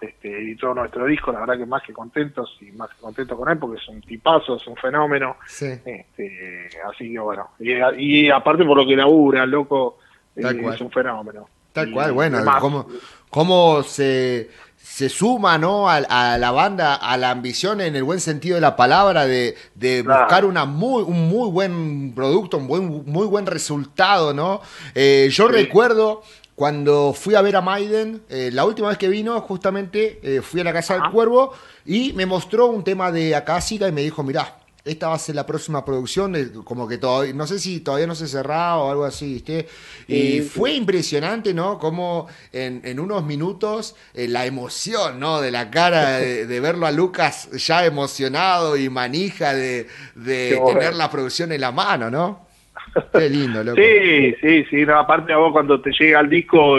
este, 0.00 0.38
editó 0.38 0.74
nuestro 0.74 1.06
disco, 1.06 1.32
la 1.32 1.40
verdad 1.40 1.58
que 1.58 1.66
más 1.66 1.82
que 1.82 1.92
contentos 1.92 2.56
y 2.60 2.70
más 2.72 2.88
que 2.90 3.00
contentos 3.00 3.36
con 3.36 3.48
él 3.48 3.58
porque 3.58 3.80
es 3.80 3.88
un 3.88 4.00
tipazo, 4.00 4.56
es 4.56 4.66
un 4.66 4.76
fenómeno. 4.76 5.36
Este, 5.60 6.68
así 6.88 7.12
que 7.12 7.18
bueno, 7.18 7.50
y, 7.58 8.30
aparte 8.30 8.64
por 8.64 8.76
lo 8.76 8.86
que 8.86 8.96
labura, 8.96 9.44
loco, 9.44 9.98
eh, 10.36 10.42
es 10.72 10.80
un 10.80 10.90
fenómeno. 10.90 11.48
Tal 11.72 11.90
cual, 11.92 12.12
bueno, 12.12 12.38
cómo, 12.60 12.86
cómo 13.28 13.82
se, 13.82 14.48
se 14.76 15.08
suma 15.08 15.58
¿no? 15.58 15.88
A, 15.88 16.00
la 16.38 16.50
banda, 16.50 16.94
a 16.94 17.16
la 17.16 17.30
ambición 17.30 17.80
en 17.80 17.94
el 17.94 18.04
buen 18.04 18.20
sentido 18.20 18.54
de 18.54 18.60
la 18.60 18.74
palabra, 18.74 19.26
de, 19.26 19.56
de 19.74 20.02
buscar 20.02 20.44
una 20.44 20.64
muy, 20.64 21.02
un 21.02 21.28
muy 21.28 21.50
buen 21.50 22.12
producto, 22.14 22.56
un 22.56 22.68
buen, 22.68 23.04
muy 23.04 23.26
buen 23.26 23.46
resultado, 23.46 24.32
¿no? 24.32 24.60
Eh, 24.94 25.28
yo 25.30 25.48
recuerdo 25.48 26.22
cuando 26.58 27.14
fui 27.14 27.36
a 27.36 27.40
ver 27.40 27.54
a 27.54 27.60
Maiden, 27.60 28.20
eh, 28.28 28.50
la 28.52 28.64
última 28.64 28.88
vez 28.88 28.98
que 28.98 29.06
vino, 29.06 29.40
justamente 29.42 30.18
eh, 30.24 30.42
fui 30.42 30.60
a 30.60 30.64
la 30.64 30.72
Casa 30.72 30.94
del 30.94 31.12
Cuervo 31.12 31.52
y 31.86 32.12
me 32.14 32.26
mostró 32.26 32.66
un 32.66 32.82
tema 32.82 33.12
de 33.12 33.36
Acásica 33.36 33.86
y 33.86 33.92
me 33.92 34.02
dijo, 34.02 34.24
mirá, 34.24 34.56
esta 34.84 35.06
va 35.06 35.14
a 35.14 35.20
ser 35.20 35.36
la 35.36 35.46
próxima 35.46 35.84
producción, 35.84 36.34
como 36.64 36.88
que 36.88 36.98
todavía, 36.98 37.32
no 37.32 37.46
sé 37.46 37.60
si 37.60 37.78
todavía 37.78 38.08
no 38.08 38.16
se 38.16 38.26
cerraba 38.26 38.78
o 38.78 38.90
algo 38.90 39.04
así, 39.04 39.34
¿viste? 39.34 39.68
Y 40.08 40.40
fue 40.40 40.72
impresionante, 40.72 41.54
¿no? 41.54 41.78
Como 41.78 42.26
en, 42.52 42.98
unos 42.98 43.24
minutos 43.24 43.94
eh, 44.12 44.26
la 44.26 44.44
emoción, 44.44 45.20
¿no? 45.20 45.40
De 45.40 45.52
la 45.52 45.70
cara 45.70 46.18
de, 46.18 46.58
verlo 46.58 46.88
a 46.88 46.90
Lucas 46.90 47.50
ya 47.52 47.86
emocionado 47.86 48.76
y 48.76 48.88
manija 48.88 49.54
de, 49.54 49.86
tener 50.24 50.96
la 50.96 51.08
producción 51.08 51.52
en 51.52 51.60
la 51.60 51.70
mano, 51.70 52.10
¿no? 52.10 52.47
Qué 53.12 53.28
lindo, 53.28 53.62
loco. 53.62 53.80
Sí, 53.80 54.34
sí, 54.40 54.64
sí. 54.70 54.82
aparte 54.90 55.32
a 55.32 55.38
vos 55.38 55.52
cuando 55.52 55.80
te 55.80 55.90
llega 55.92 56.20
el 56.20 56.28
disco 56.28 56.78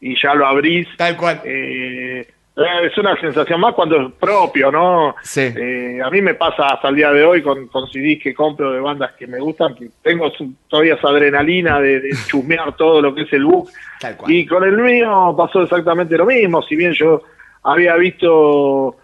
y 0.00 0.20
ya 0.20 0.34
lo 0.34 0.46
abrís. 0.46 0.88
Tal 0.96 1.16
cual. 1.16 1.40
Eh, 1.44 2.26
eh, 2.56 2.86
es 2.86 2.96
una 2.96 3.20
sensación 3.20 3.60
más 3.60 3.74
cuando 3.74 4.00
es 4.00 4.12
propio, 4.14 4.72
¿no? 4.72 5.14
Sí. 5.22 5.52
Eh, 5.54 6.00
a 6.02 6.08
mí 6.10 6.22
me 6.22 6.34
pasa 6.34 6.68
hasta 6.68 6.88
el 6.88 6.96
día 6.96 7.12
de 7.12 7.22
hoy 7.22 7.42
con, 7.42 7.68
con 7.68 7.86
CDs 7.88 8.22
que 8.22 8.34
compro 8.34 8.72
de 8.72 8.80
bandas 8.80 9.12
que 9.12 9.26
me 9.26 9.38
gustan, 9.38 9.74
que 9.74 9.90
tengo 10.02 10.32
todavía 10.68 10.94
esa 10.94 11.08
adrenalina 11.08 11.80
de, 11.80 12.00
de 12.00 12.10
chusmear 12.26 12.74
todo 12.76 13.02
lo 13.02 13.14
que 13.14 13.22
es 13.22 13.32
el 13.32 13.44
book. 13.44 13.68
Tal 14.00 14.16
cual. 14.16 14.32
Y 14.32 14.46
con 14.46 14.64
el 14.64 14.76
mío 14.78 15.34
pasó 15.36 15.62
exactamente 15.62 16.16
lo 16.16 16.24
mismo, 16.24 16.62
si 16.62 16.76
bien 16.76 16.92
yo 16.92 17.22
había 17.62 17.96
visto 17.96 18.96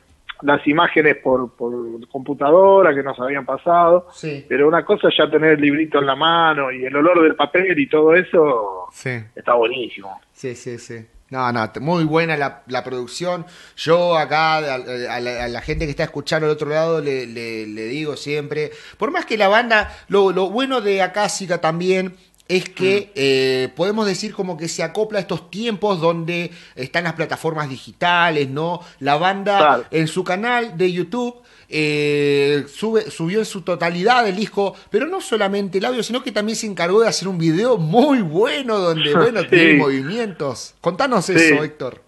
las 0.43 0.67
imágenes 0.67 1.17
por, 1.17 1.55
por 1.57 1.73
computadora 2.09 2.95
que 2.95 3.03
nos 3.03 3.19
habían 3.19 3.45
pasado, 3.45 4.07
sí. 4.13 4.45
pero 4.49 4.69
una 4.69 4.85
cosa 4.85 5.09
ya 5.17 5.31
tener 5.31 5.53
el 5.53 5.61
librito 5.61 5.99
en 5.99 6.07
la 6.07 6.17
mano 6.17 6.71
y 6.71 6.85
el 6.85 6.95
olor 6.95 7.23
del 7.23 7.35
papel 7.35 7.79
y 7.79 7.89
todo 7.89 8.15
eso 8.15 8.89
sí. 8.93 9.19
está 9.35 9.55
buenísimo. 9.55 10.21
Sí, 10.33 10.55
sí, 10.55 10.79
sí. 10.79 11.07
No, 11.33 11.51
no, 11.51 11.67
muy 11.81 12.05
buena 12.05 12.37
la, 12.37 12.63
la 12.67 12.85
producción. 12.85 13.47
Yo 13.75 14.19
acá 14.19 14.57
a, 14.57 15.19
la, 15.19 15.61
gente 15.63 15.87
que 15.87 15.93
está 15.93 16.05
escuchando 16.05 16.47
al 16.47 16.53
otro 16.53 16.69
lado 16.69 17.01
le, 17.01 17.27
le, 17.27 17.85
digo 17.85 18.17
siempre, 18.17 18.71
por 18.99 19.11
más 19.11 19.25
que 19.25 19.39
la 19.39 19.49
banda, 19.49 19.91
lo, 20.09 20.31
lo 20.31 20.51
bueno 20.51 20.83
de 20.83 21.01
Acásica 21.01 21.59
también 21.59 22.17
es 22.49 22.69
que 22.69 23.07
mm. 23.07 23.11
eh, 23.15 23.69
podemos 23.75 24.07
decir 24.07 24.33
como 24.33 24.57
que 24.57 24.69
se 24.69 24.83
acopla 24.83 25.19
a 25.19 25.23
estos 25.23 25.51
tiempos 25.51 26.01
donde 26.01 26.51
están 26.75 27.05
las 27.05 27.15
plataformas 27.15 27.69
digitales, 27.69 28.49
¿no? 28.49 28.81
La 29.01 29.17
banda 29.17 29.87
en 29.91 30.09
su 30.09 30.25
canal 30.25 30.77
de 30.77 30.93
YouTube 30.93 31.37
eh, 31.69 32.65
sube, 32.69 33.11
subió 33.11 33.39
en 33.39 33.47
su 33.47 33.63
totalidad 33.63 34.29
el 34.29 34.37
disco, 34.37 34.77
pero 34.91 35.07
no 35.07 35.21
solamente 35.23 35.79
el 35.79 35.87
audio, 35.87 36.03
sino 36.03 36.23
que 36.23 36.31
también 36.31 36.57
se 36.57 36.67
encargó 36.67 37.01
de 37.01 37.09
hacer 37.09 37.29
un 37.29 37.39
video 37.39 37.79
muy 37.79 38.21
bueno 38.21 38.79
donde, 38.79 39.15
bueno, 39.17 39.45
tiene 39.45 39.75
movimientos. 39.75 40.75
Contanos 40.83 41.31
eso, 41.31 41.65
Héctor. 41.65 42.03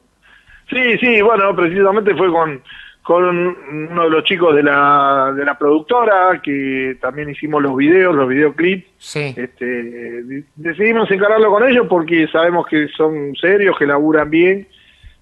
Sí, 0.68 0.99
sí, 0.99 1.23
bueno, 1.23 1.55
precisamente 1.57 2.14
fue 2.14 2.31
con 2.31 2.62
con 3.05 3.23
uno 3.27 4.05
de 4.05 4.11
los 4.11 4.25
chicos 4.25 4.57
de 4.57 4.62
la, 4.62 5.31
de 5.37 5.45
la 5.45 5.59
productora, 5.59 6.40
que 6.43 6.97
también 7.03 7.29
hicimos 7.29 7.62
los 7.62 7.77
videos, 7.77 8.14
los 8.14 8.27
videoclips. 8.27 8.87
Sí. 8.97 9.35
Este, 9.37 10.43
decidimos 10.57 11.11
encargarlo 11.11 11.51
con 11.51 11.69
ellos 11.69 11.87
porque 11.87 12.27
sabemos 12.29 12.67
que 12.67 12.88
son 12.97 13.37
serios, 13.37 13.77
que 13.79 13.87
laburan 13.87 14.31
bien. 14.31 14.67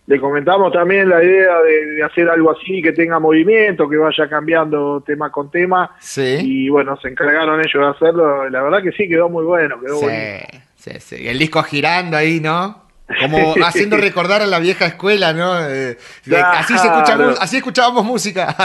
Le 0.06 0.20
comentamos 0.20 0.72
también 0.72 1.08
la 1.08 1.24
idea 1.24 1.60
de, 1.60 2.04
hacer 2.04 2.30
algo 2.30 2.52
así, 2.52 2.80
que 2.80 2.92
tenga 2.92 3.18
movimiento, 3.18 3.88
que 3.88 3.96
vaya 3.96 4.28
cambiando 4.28 5.02
tema 5.04 5.32
con 5.32 5.50
tema. 5.50 5.90
Sí. 5.98 6.38
Y 6.40 6.68
bueno, 6.68 6.96
se 7.02 7.08
encargaron 7.08 7.58
ellos 7.58 7.74
de 7.74 7.86
hacerlo. 7.86 8.48
La 8.48 8.62
verdad 8.62 8.80
que 8.80 8.92
sí, 8.92 9.08
quedó 9.08 9.28
muy 9.28 9.44
bueno. 9.44 9.80
Quedó 9.80 9.98
sí, 9.98 10.06
sí, 10.76 10.90
sí. 11.00 11.28
El 11.28 11.38
disco 11.40 11.60
girando 11.64 12.16
ahí, 12.16 12.38
¿no? 12.38 12.80
Como 13.20 13.54
haciendo 13.64 13.96
recordar 13.96 14.42
a 14.42 14.46
la 14.46 14.58
vieja 14.58 14.86
escuela, 14.86 15.32
¿no? 15.32 15.52
así, 15.52 16.78
se 16.78 16.86
escucha, 16.86 17.18
así 17.40 17.56
escuchábamos 17.58 18.04
música. 18.04 18.48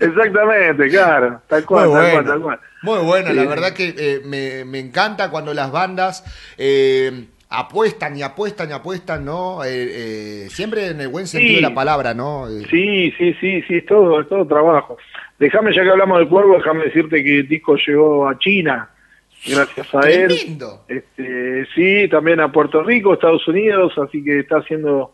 Exactamente, 0.00 0.88
claro. 0.88 1.42
Tal 1.46 1.64
cual, 1.64 1.88
Muy 1.88 2.00
tal 2.00 2.12
cual, 2.12 2.24
tal 2.24 2.40
cual. 2.40 2.60
Muy 2.82 2.98
bueno, 3.00 3.32
la 3.32 3.44
verdad 3.44 3.72
que 3.72 3.94
eh, 3.96 4.64
me, 4.64 4.78
encanta 4.78 5.30
cuando 5.30 5.52
las 5.52 5.70
bandas 5.70 6.24
eh, 6.56 7.26
apuestan 7.50 8.16
y 8.16 8.22
apuestan 8.22 8.70
y 8.70 8.72
apuestan, 8.72 9.24
¿no? 9.24 9.60
Eh, 9.64 10.46
siempre 10.48 10.88
en 10.88 11.00
el 11.00 11.08
buen 11.08 11.26
sentido 11.26 11.56
de 11.56 11.62
la 11.62 11.74
palabra, 11.74 12.14
¿no? 12.14 12.46
Sí, 12.70 13.12
sí, 13.18 13.34
sí, 13.40 13.62
sí, 13.62 13.76
es 13.76 13.86
todo, 13.86 14.20
es 14.20 14.28
todo 14.28 14.46
trabajo. 14.46 14.96
Déjame, 15.38 15.74
ya 15.74 15.82
que 15.82 15.90
hablamos 15.90 16.18
del 16.18 16.28
cuervo, 16.28 16.56
déjame 16.56 16.84
decirte 16.84 17.22
que 17.22 17.40
el 17.40 17.48
disco 17.48 17.76
llegó 17.76 18.28
a 18.28 18.38
China 18.38 18.88
gracias 19.46 19.94
a 19.94 20.08
él. 20.08 20.58
Este, 20.88 21.66
sí, 21.74 22.08
también 22.08 22.40
a 22.40 22.52
Puerto 22.52 22.82
Rico, 22.82 23.14
Estados 23.14 23.46
Unidos, 23.48 23.92
así 23.98 24.22
que 24.22 24.40
está 24.40 24.58
haciendo 24.58 25.12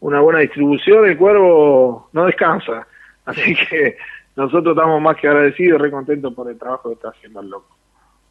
una 0.00 0.20
buena 0.20 0.40
distribución. 0.40 1.06
El 1.06 1.16
cuervo 1.16 2.08
no 2.12 2.26
descansa, 2.26 2.86
así 3.24 3.54
que 3.54 3.96
nosotros 4.36 4.76
estamos 4.76 5.00
más 5.00 5.16
que 5.16 5.28
agradecidos, 5.28 5.80
re 5.80 5.90
contentos 5.90 6.34
por 6.34 6.50
el 6.50 6.58
trabajo 6.58 6.90
que 6.90 6.94
está 6.94 7.08
haciendo 7.08 7.40
el 7.40 7.50
loco. 7.50 7.76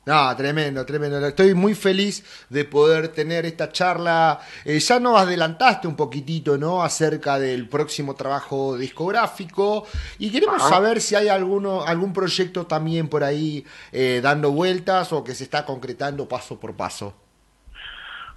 No, 0.05 0.35
tremendo, 0.35 0.85
tremendo. 0.85 1.25
Estoy 1.25 1.53
muy 1.53 1.75
feliz 1.75 2.45
de 2.49 2.65
poder 2.65 3.07
tener 3.07 3.45
esta 3.45 3.71
charla. 3.71 4.37
Eh, 4.65 4.77
ya 4.79 4.99
nos 4.99 5.17
adelantaste 5.17 5.87
un 5.87 5.95
poquitito, 5.95 6.57
¿no? 6.57 6.83
Acerca 6.83 7.39
del 7.39 7.69
próximo 7.69 8.13
trabajo 8.13 8.77
discográfico. 8.77 9.85
Y 10.19 10.29
queremos 10.29 10.61
saber 10.61 10.99
si 10.99 11.15
hay 11.15 11.29
alguno, 11.29 11.85
algún 11.85 12.11
proyecto 12.11 12.65
también 12.65 13.07
por 13.07 13.23
ahí 13.23 13.65
eh, 13.93 14.19
dando 14.21 14.51
vueltas 14.51 15.13
o 15.13 15.23
que 15.23 15.33
se 15.33 15.45
está 15.45 15.65
concretando 15.65 16.27
paso 16.27 16.59
por 16.59 16.75
paso. 16.75 17.13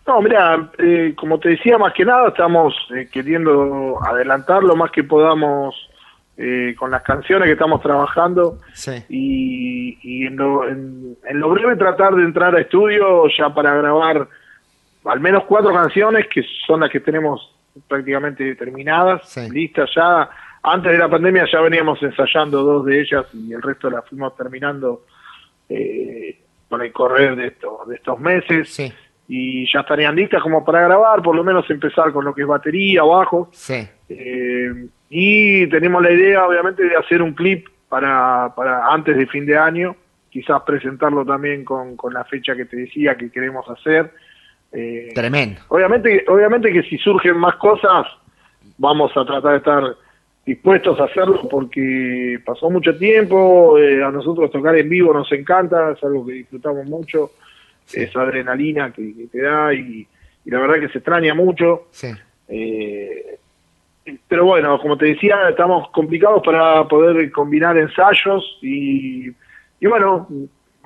No, 0.07 0.22
mira, 0.22 0.70
eh, 0.79 1.14
como 1.18 1.40
te 1.40 1.48
decía, 1.48 1.79
más 1.79 1.92
que 1.94 2.05
nada 2.05 2.29
estamos 2.29 2.74
queriendo 3.11 3.98
adelantar 4.07 4.62
lo 4.62 4.76
más 4.76 4.92
que 4.92 5.02
podamos 5.02 5.74
eh, 6.38 6.75
con 6.79 6.90
las 6.90 7.03
canciones 7.03 7.46
que 7.46 7.53
estamos 7.53 7.81
trabajando 7.81 8.59
y, 9.09 10.27
en, 10.27 10.37
lo, 10.37 11.51
breve 11.51 11.77
tratar 11.77 12.14
de 12.14 12.25
entrar 12.25 12.55
a 12.55 12.61
estudio 12.61 13.25
ya 13.29 13.55
para 13.55 13.75
grabar 13.75 14.29
al 15.07 15.20
menos 15.20 15.44
cuatro 15.44 15.72
canciones 15.72 16.27
que 16.27 16.44
son 16.66 16.81
las 16.81 16.90
que 16.90 17.01
tenemos 17.01 17.57
prácticamente 17.88 18.55
terminadas, 18.55 19.35
listas 19.51 19.88
ya. 19.96 20.29
Antes 20.62 20.92
de 20.92 20.99
la 20.99 21.09
pandemia 21.09 21.46
ya 21.51 21.61
veníamos 21.62 22.03
ensayando 22.03 22.62
dos 22.62 22.85
de 22.85 23.01
ellas 23.01 23.25
y 23.33 23.55
el 23.55 23.62
resto 23.62 23.88
las 23.88 24.07
fuimos 24.07 24.37
terminando 24.37 25.05
eh, 25.70 26.38
con 26.68 26.83
el 26.83 26.92
correr 26.92 27.35
de, 27.37 27.46
esto, 27.46 27.81
de 27.87 27.94
estos 27.94 28.20
meses. 28.20 28.92
Y 29.29 29.72
ya 29.72 29.81
estarían 29.81 30.14
listas 30.14 30.42
como 30.42 30.64
para 30.64 30.83
grabar, 30.83 31.22
por 31.22 31.35
lo 31.35 31.42
menos 31.42 31.64
empezar 31.70 32.12
con 32.12 32.27
lo 32.27 32.35
que 32.35 32.42
es 32.42 32.46
batería, 32.46 33.05
bajo. 33.05 33.51
Eh, 34.09 34.88
y 35.09 35.69
tenemos 35.69 36.03
la 36.03 36.11
idea, 36.11 36.47
obviamente, 36.47 36.85
de 36.85 36.97
hacer 36.97 37.23
un 37.23 37.35
clip 37.35 37.66
para, 37.88 38.53
para 38.57 38.92
antes 38.92 39.16
de 39.16 39.27
fin 39.27 39.47
de 39.47 39.57
año, 39.57 39.97
quizás 40.31 40.62
presentarlo 40.62 41.25
también 41.25 41.64
con, 41.64 41.97
con 41.97 42.12
la 42.12 42.25
fecha 42.25 42.57
que 42.57 42.64
te 42.64 42.77
decía 42.77 43.16
que 43.16 43.31
queremos 43.31 43.69
hacer. 43.69 44.12
Eh, 44.73 45.12
Tremendo. 45.14 45.61
Obviamente, 45.69 46.25
obviamente 46.29 46.73
que 46.73 46.83
si 46.83 46.99
surgen 46.99 47.37
más 47.37 47.57
cosas, 47.57 48.07
vamos 48.79 49.12
a 49.16 49.25
tratar 49.25 49.53
de 49.53 49.57
estar 49.59 49.97
dispuestos 50.45 50.99
a 51.01 51.05
hacerlo 51.05 51.49
porque 51.49 52.40
pasó 52.45 52.71
mucho 52.71 52.97
tiempo, 52.97 53.79
eh, 53.79 54.03
a 54.03 54.11
nosotros 54.11 54.51
tocar 54.51 54.77
en 54.77 54.88
vivo 54.88 55.12
nos 55.12 55.31
encanta, 55.33 55.92
es 55.92 56.05
algo 56.05 56.25
que 56.27 56.35
disfrutamos 56.35 56.87
mucho, 56.87 57.33
esa 57.92 58.23
adrenalina 58.23 58.92
que, 58.92 59.29
te 59.31 59.40
da 59.40 59.73
y, 59.73 60.07
la 60.45 60.61
verdad 60.61 60.81
que 60.81 60.88
se 60.88 60.99
extraña 60.99 61.35
mucho. 61.35 61.88
Sí. 61.90 62.09
Eh, 62.49 63.38
pero 64.29 64.45
bueno, 64.45 64.79
como 64.81 64.97
te 64.97 65.07
decía, 65.07 65.49
estamos 65.49 65.88
complicados 65.90 66.42
para 66.45 66.87
poder 66.87 67.31
combinar 67.33 67.77
ensayos 67.77 68.59
y, 68.62 69.29
y 69.81 69.87
bueno, 69.87 70.29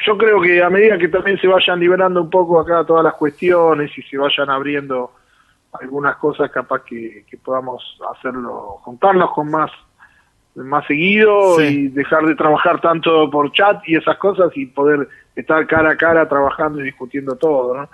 yo 0.07 0.17
creo 0.17 0.41
que 0.41 0.63
a 0.63 0.71
medida 0.71 0.99
que 0.99 1.09
también 1.09 1.39
se 1.39 1.47
vayan 1.47 1.79
liberando 1.79 2.23
un 2.23 2.31
poco 2.31 2.59
acá 2.61 2.85
todas 2.85 3.05
las 3.05 3.15
cuestiones 3.15 3.91
y 3.97 4.03
se 4.03 4.17
vayan 4.17 4.49
abriendo 4.49 5.13
algunas 5.73 6.17
cosas, 6.17 6.51
capaz 6.51 6.83
que, 6.85 7.25
podamos 7.45 7.99
hacerlo, 8.17 8.79
juntarnos 8.83 9.31
con 9.33 9.51
más 9.51 9.71
más 10.57 10.85
seguido 10.87 11.63
y 11.63 11.89
dejar 11.89 12.27
de 12.27 12.35
trabajar 12.35 12.81
tanto 12.81 13.31
por 13.31 13.53
chat 13.53 13.89
y 13.89 13.97
esas 13.97 14.19
cosas 14.19 14.51
y 14.57 14.67
poder 14.67 15.09
estar 15.37 15.65
cara 15.67 15.93
a 15.93 15.97
cara 15.97 16.29
trabajando 16.29 16.81
y 16.81 16.85
discutiendo 16.85 17.37
todo, 17.37 17.77
¿no? 17.77 17.89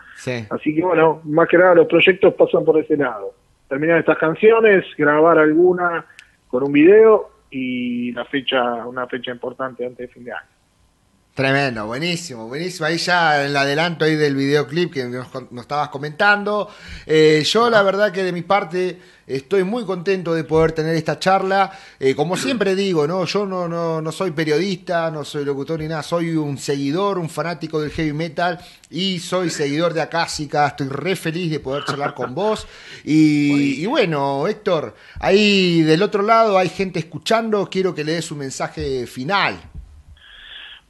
Así 0.51 0.75
que 0.75 0.83
bueno, 0.83 1.21
más 1.25 1.49
que 1.49 1.59
nada 1.59 1.75
los 1.75 1.87
proyectos 1.87 2.33
pasan 2.35 2.65
por 2.65 2.79
ese 2.79 2.97
lado 2.97 3.35
terminar 3.69 3.99
estas 3.99 4.19
canciones, 4.19 4.85
grabar 4.97 5.39
alguna 5.39 6.05
con 6.49 6.63
un 6.65 6.73
video 6.73 7.31
y 7.51 8.13
la 8.13 8.25
fecha, 8.25 8.87
una 8.87 9.07
fecha 9.07 9.31
importante 9.31 9.85
antes 9.85 10.09
de 10.09 10.15
fin 10.15 10.25
de 10.25 10.33
año. 10.33 10.56
Tremendo, 11.37 11.85
buenísimo, 11.85 12.49
buenísimo. 12.49 12.87
Ahí 12.87 12.97
ya 12.97 13.43
en 13.43 13.49
el 13.49 13.57
adelanto 13.59 14.07
ahí 14.07 14.17
del 14.17 14.35
videoclip 14.35 14.91
que 14.91 15.05
nos, 15.05 15.29
estabas 15.61 15.91
comentando. 15.91 16.71
Eh, 17.05 17.45
yo 17.45 17.69
la 17.69 17.83
verdad 17.83 18.11
que 18.11 18.25
de 18.25 18.33
mi 18.33 18.41
parte 18.41 18.99
estoy 19.27 19.63
muy 19.63 19.85
contento 19.85 20.33
de 20.33 20.45
poder 20.45 20.73
tener 20.73 20.97
esta 20.97 21.19
charla. 21.19 21.79
Eh, 22.01 22.15
como 22.15 22.39
siempre 22.39 22.75
digo, 22.75 23.07
¿no? 23.07 23.27
yo 23.27 23.45
no, 23.45 23.69
no, 23.69 24.01
no, 24.01 24.13
soy 24.13 24.31
periodista, 24.31 25.11
no 25.11 25.27
soy 25.27 25.45
locutor 25.45 25.79
ni 25.79 25.89
nada, 25.89 26.03
soy 26.03 26.35
un 26.39 26.57
seguidor, 26.57 27.19
un 27.19 27.29
fanático 27.29 27.83
del 27.83 27.91
heavy 27.91 28.15
metal 28.15 28.59
y 28.89 29.19
soy 29.19 29.51
seguidor 29.51 29.93
de 29.93 30.01
Acásica. 30.01 30.69
Estoy 30.69 30.89
re 30.89 31.17
feliz 31.17 31.51
de 31.51 31.61
poder 31.61 31.85
charlar 31.85 32.15
con 32.15 32.35
vos. 32.35 32.67
Y, 33.05 33.83
y 33.83 33.85
bueno, 33.85 34.49
Héctor, 34.49 34.95
ahí 35.21 35.83
del 35.83 36.03
otro 36.03 36.23
lado 36.23 36.57
hay 36.57 36.71
gente 36.71 36.99
escuchando, 36.99 37.69
quiero 37.71 37.95
que 37.95 38.05
le 38.05 38.13
des 38.13 38.31
un 38.31 38.39
mensaje 38.39 39.07
final. 39.07 39.76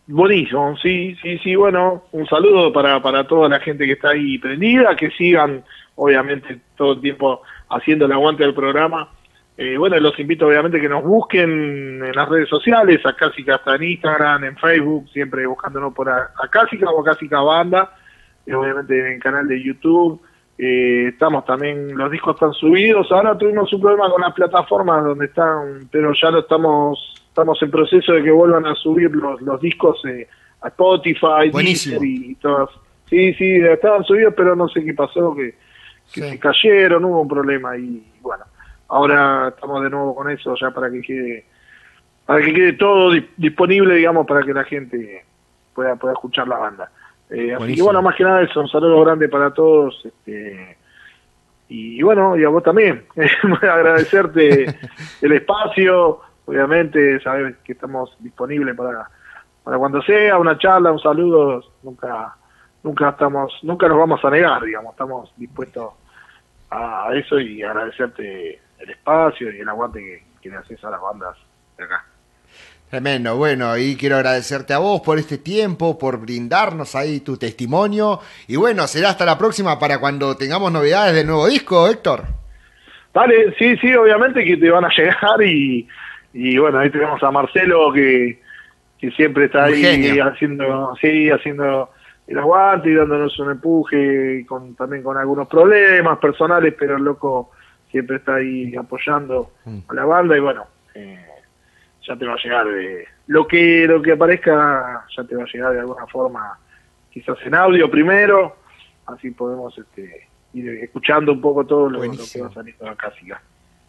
Buenísimo, 0.09 0.77
sí, 0.77 1.17
sí, 1.21 1.37
sí, 1.39 1.57
bueno, 1.57 2.05
un 2.13 2.27
saludo 2.27 2.73
para, 2.73 3.03
para 3.03 3.27
toda 3.27 3.49
la 3.49 3.59
gente 3.59 3.87
que 3.87 3.93
está 3.93 4.11
ahí 4.11 4.39
prendida, 4.39 4.95
que 4.95 5.11
sigan, 5.11 5.65
obviamente, 5.97 6.61
todo 6.77 6.93
el 6.93 7.01
tiempo 7.01 7.43
haciendo 7.71 8.07
el 8.07 8.13
aguante 8.13 8.45
del 8.45 8.55
programa. 8.55 9.09
Eh, 9.57 9.77
bueno, 9.77 9.99
los 9.99 10.17
invito 10.21 10.47
obviamente 10.47 10.81
que 10.81 10.89
nos 10.89 11.03
busquen 11.03 12.05
en 12.05 12.13
las 12.15 12.29
redes 12.29 12.49
sociales, 12.49 13.05
a 13.05 13.15
Cásica 13.15 13.57
está 13.57 13.75
en 13.75 13.83
Instagram, 13.83 14.45
en 14.45 14.57
Facebook, 14.57 15.09
siempre 15.09 15.45
buscándonos 15.45 15.93
por 15.93 16.09
Acásica 16.09 16.89
o 16.89 17.01
Acásica 17.01 17.41
Banda, 17.41 17.93
obviamente 18.47 19.01
en 19.01 19.15
el 19.15 19.21
canal 19.21 19.49
de 19.49 19.61
YouTube. 19.61 20.21
Eh, 20.57 21.09
estamos 21.09 21.45
también, 21.47 21.97
los 21.97 22.13
discos 22.13 22.37
están 22.37 22.53
subidos, 22.53 23.11
ahora 23.11 23.37
tuvimos 23.37 23.73
un 23.73 23.81
problema 23.81 24.09
con 24.09 24.21
las 24.21 24.33
plataformas 24.35 25.03
donde 25.03 25.27
están, 25.27 25.89
pero 25.91 26.13
ya 26.13 26.31
lo 26.31 26.41
estamos 26.41 27.26
estamos 27.37 27.63
en 27.63 27.71
proceso 27.71 28.15
de 28.15 28.23
que 28.23 28.31
vuelvan 28.31 28.65
a 28.65 28.75
subir 28.75 29.15
los, 29.15 29.43
los 29.43 29.61
discos 29.61 30.03
eh, 30.07 30.27
a 30.63 30.69
Spotify, 30.69 31.51
Buenísimo. 31.53 32.03
y, 32.03 32.35
todas. 32.37 32.71
Sí, 33.11 33.35
sí, 33.35 33.57
estaban 33.57 34.05
subidos, 34.05 34.33
pero 34.35 34.57
no 34.57 34.67
sé 34.69 34.83
qué 34.83 34.95
pasó, 34.95 35.35
que, 35.35 35.55
se 36.07 36.39
cayeron, 36.39 37.05
hubo 37.05 37.21
un 37.21 37.29
problema 37.29 37.77
y 37.77 38.03
bueno, 38.23 38.45
ahora 38.89 39.49
estamos 39.49 39.83
de 39.83 39.91
nuevo 39.91 40.15
con 40.15 40.31
eso 40.31 40.55
ya 40.59 40.71
para 40.71 40.91
que 40.91 41.03
quede 41.03 41.45
para 42.25 42.41
que 42.41 42.55
quede 42.55 42.73
todo 42.73 43.13
disponible, 43.37 43.97
digamos, 43.97 44.27
para 44.27 44.43
que 44.43 44.55
la 44.55 44.65
gente 44.65 45.25
pueda 45.75 45.95
pueda 45.97 46.15
escuchar 46.15 46.49
la 46.49 46.57
banda. 46.57 46.91
Eh, 47.29 47.55
así 47.55 47.75
que 47.75 47.83
bueno, 47.83 48.01
más 48.01 48.15
que 48.17 48.25
nada 48.25 48.41
eso, 48.41 48.61
un 48.61 48.69
saludo 48.69 49.05
grande 49.05 49.29
para 49.29 49.53
todos. 49.53 50.01
Este, 50.07 50.79
y, 51.69 52.01
bueno, 52.03 52.37
y 52.37 52.45
a 52.45 52.49
vos 52.49 52.63
también, 52.63 53.05
agradecerte 53.63 54.65
el 55.21 55.33
espacio, 55.33 56.21
obviamente 56.47 57.21
sabes 57.21 57.57
que 57.65 57.73
estamos 57.73 58.17
disponibles 58.21 58.75
para, 58.75 59.09
para 59.63 59.79
cuando 59.79 60.01
sea, 60.03 60.39
una 60.39 60.57
charla, 60.59 60.93
un 60.93 61.01
saludo, 61.01 61.63
nunca 61.83 62.35
nunca 62.87 63.11
estamos, 63.11 63.53
nunca 63.63 63.89
nos 63.89 63.99
vamos 63.99 64.25
a 64.25 64.31
negar, 64.31 64.63
digamos, 64.63 64.93
estamos 64.93 65.33
dispuestos 65.37 65.93
a 66.71 67.11
eso 67.15 67.41
y 67.41 67.63
agradecerte 67.63 68.61
el 68.79 68.91
espacio 68.91 69.53
y 69.53 69.59
el 69.59 69.69
aguante 69.69 69.99
que, 69.99 70.25
que 70.41 70.49
le 70.51 70.57
haces 70.57 70.83
a 70.85 70.91
las 70.91 71.01
bandas 71.01 71.37
de 71.77 71.85
acá. 71.85 72.05
Tremendo, 72.89 73.37
bueno, 73.37 73.77
y 73.77 73.97
quiero 73.97 74.15
agradecerte 74.15 74.73
a 74.73 74.79
vos 74.79 75.01
por 75.01 75.19
este 75.19 75.39
tiempo, 75.39 75.99
por 75.99 76.21
brindarnos 76.21 76.95
ahí 76.95 77.19
tu 77.19 77.37
testimonio. 77.37 78.21
Y 78.47 78.55
bueno, 78.55 78.87
será 78.87 79.09
hasta 79.11 79.27
la 79.27 79.37
próxima 79.37 79.77
para 79.81 79.99
cuando 79.99 80.37
tengamos 80.37 80.71
novedades 80.71 81.13
del 81.13 81.27
nuevo 81.27 81.49
disco, 81.49 81.89
Héctor. 81.89 82.23
Dale, 83.13 83.53
sí, 83.59 83.77
sí, 83.79 83.93
obviamente 83.95 84.45
que 84.45 84.57
te 84.57 84.71
van 84.71 84.85
a 84.85 84.91
llegar 84.97 85.43
y, 85.43 85.89
y 86.39 86.59
bueno, 86.59 86.81
ahí 86.81 86.91
tenemos 86.91 87.23
a 87.23 87.31
Marcelo 87.31 87.91
que, 87.95 88.43
que 88.99 89.11
siempre 89.13 89.47
está 89.47 89.65
ahí 89.65 90.19
haciendo, 90.19 90.95
sí, 91.01 91.31
haciendo 91.31 91.89
el 92.27 92.39
aguante 92.39 92.91
y 92.91 92.95
dándonos 92.95 93.39
un 93.39 93.53
empuje, 93.53 94.45
con, 94.47 94.75
también 94.75 95.03
con 95.03 95.17
algunos 95.17 95.49
problemas 95.49 96.19
personales, 96.19 96.75
pero 96.79 96.99
el 96.99 97.05
loco 97.05 97.53
siempre 97.91 98.17
está 98.17 98.35
ahí 98.35 98.77
apoyando 98.77 99.53
mm. 99.65 99.79
a 99.89 99.95
la 99.95 100.05
banda 100.05 100.37
y 100.37 100.41
bueno, 100.41 100.67
eh, 100.95 101.25
ya 102.07 102.15
te 102.17 102.27
va 102.27 102.35
a 102.35 102.43
llegar 102.43 102.67
de, 102.67 103.09
lo 103.29 103.47
que 103.47 103.87
lo 103.87 104.03
que 104.03 104.13
aparezca 104.13 105.07
ya 105.17 105.25
te 105.25 105.37
va 105.37 105.45
a 105.45 105.51
llegar 105.51 105.73
de 105.73 105.81
alguna 105.81 106.07
forma, 106.07 106.59
quizás 107.11 107.39
en 107.47 107.55
audio 107.55 107.91
primero, 107.91 108.57
así 109.07 109.31
podemos 109.31 109.77
este, 109.79 110.29
ir 110.53 110.69
escuchando 110.83 111.33
un 111.33 111.41
poco 111.41 111.65
todo 111.65 111.89
lo, 111.89 112.03
que 112.03 112.43
va 112.43 112.53
saliendo 112.53 112.91
acá. 112.91 113.11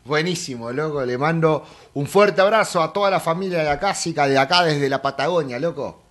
Buenísimo, 0.07 0.71
loco. 0.71 1.05
Le 1.05 1.17
mando 1.17 1.63
un 1.93 2.07
fuerte 2.07 2.41
abrazo 2.41 2.81
a 2.81 2.93
toda 2.93 3.11
la 3.11 3.19
familia 3.19 3.59
de 3.59 3.65
la 3.65 3.79
Cásica, 3.79 4.27
de 4.27 4.37
acá 4.37 4.63
desde 4.63 4.89
la 4.89 5.01
Patagonia, 5.01 5.59
loco. 5.59 6.01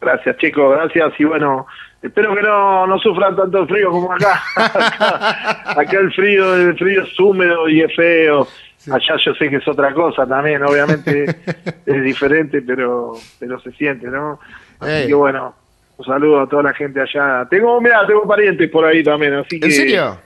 Gracias, 0.00 0.36
chicos, 0.36 0.76
gracias. 0.76 1.18
Y 1.18 1.24
bueno, 1.24 1.66
espero 2.02 2.34
que 2.34 2.42
no, 2.42 2.86
no 2.86 2.98
sufran 2.98 3.34
tanto 3.34 3.66
frío 3.66 3.90
como 3.90 4.12
acá. 4.12 4.42
acá, 5.66 5.98
el 5.98 6.12
frío 6.12 6.54
el 6.54 6.76
frío 6.76 7.02
es 7.02 7.18
húmedo 7.18 7.68
y 7.68 7.80
es 7.80 7.96
feo. 7.96 8.46
Allá 8.92 9.16
yo 9.24 9.34
sé 9.34 9.48
que 9.48 9.56
es 9.56 9.68
otra 9.68 9.92
cosa 9.92 10.26
también, 10.26 10.62
obviamente 10.62 11.24
es 11.86 12.02
diferente, 12.02 12.62
pero 12.62 13.14
pero 13.38 13.58
se 13.60 13.72
siente, 13.72 14.06
¿no? 14.06 14.38
Así 14.78 15.08
que 15.08 15.14
bueno, 15.14 15.54
un 15.96 16.04
saludo 16.04 16.42
a 16.42 16.48
toda 16.48 16.62
la 16.62 16.74
gente 16.74 17.00
allá. 17.00 17.46
Tengo, 17.50 17.80
mira, 17.80 18.06
tengo 18.06 18.26
parientes 18.26 18.70
por 18.70 18.84
ahí 18.84 19.02
también, 19.02 19.34
así 19.34 19.58
que... 19.58 19.66
¿En 19.66 19.72
serio? 19.72 20.18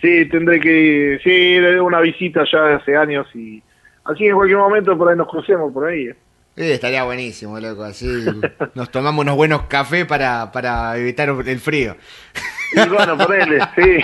Sí, 0.00 0.26
tendré 0.26 0.60
que 0.60 1.18
sí, 1.22 1.58
le 1.58 1.72
doy 1.72 1.80
una 1.80 2.00
visita 2.00 2.44
ya 2.50 2.62
de 2.62 2.74
hace 2.74 2.96
años 2.96 3.26
y 3.34 3.62
así 4.04 4.26
en 4.26 4.36
cualquier 4.36 4.58
momento 4.58 4.96
por 4.96 5.08
ahí 5.08 5.16
nos 5.16 5.28
crucemos 5.28 5.72
por 5.72 5.86
ahí. 5.88 6.08
Sí, 6.58 6.72
estaría 6.72 7.04
buenísimo, 7.04 7.60
loco. 7.60 7.84
Así 7.84 8.06
nos 8.74 8.90
tomamos 8.90 9.22
unos 9.22 9.36
buenos 9.36 9.62
cafés 9.62 10.06
para, 10.06 10.50
para 10.50 10.96
evitar 10.96 11.28
el 11.28 11.60
frío. 11.60 11.96
Y 12.72 12.88
bueno, 12.88 13.16
ponele, 13.16 13.60
sí. 13.76 13.98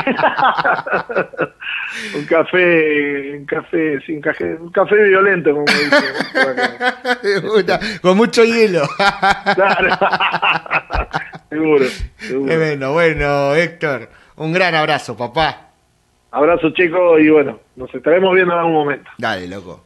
un 2.17 2.25
café, 2.27 3.37
un 3.39 3.45
café, 3.45 4.01
sí, 4.07 4.13
un 4.13 4.21
café, 4.21 4.55
un 4.55 4.71
café 4.71 4.95
violento, 4.97 5.51
como 5.53 5.65
dice. 5.67 6.01
Con 8.03 8.17
mucho 8.17 8.45
hielo. 8.45 8.83
claro. 9.55 9.99
seguro, 11.51 11.87
seguro. 12.19 12.57
Bueno, 12.57 12.93
bueno, 12.93 13.55
Héctor, 13.55 14.09
un 14.37 14.53
gran 14.53 14.77
abrazo, 14.77 15.17
papá. 15.17 15.74
Abrazo, 16.35 16.71
chicos, 16.71 17.21
y 17.21 17.29
bueno, 17.29 17.61
nos 17.77 17.95
estaremos 17.95 18.35
viendo 18.35 18.55
en 18.55 18.59
algún 18.59 18.75
momento. 18.75 19.09
Dale, 19.19 19.47
loco. 19.47 19.85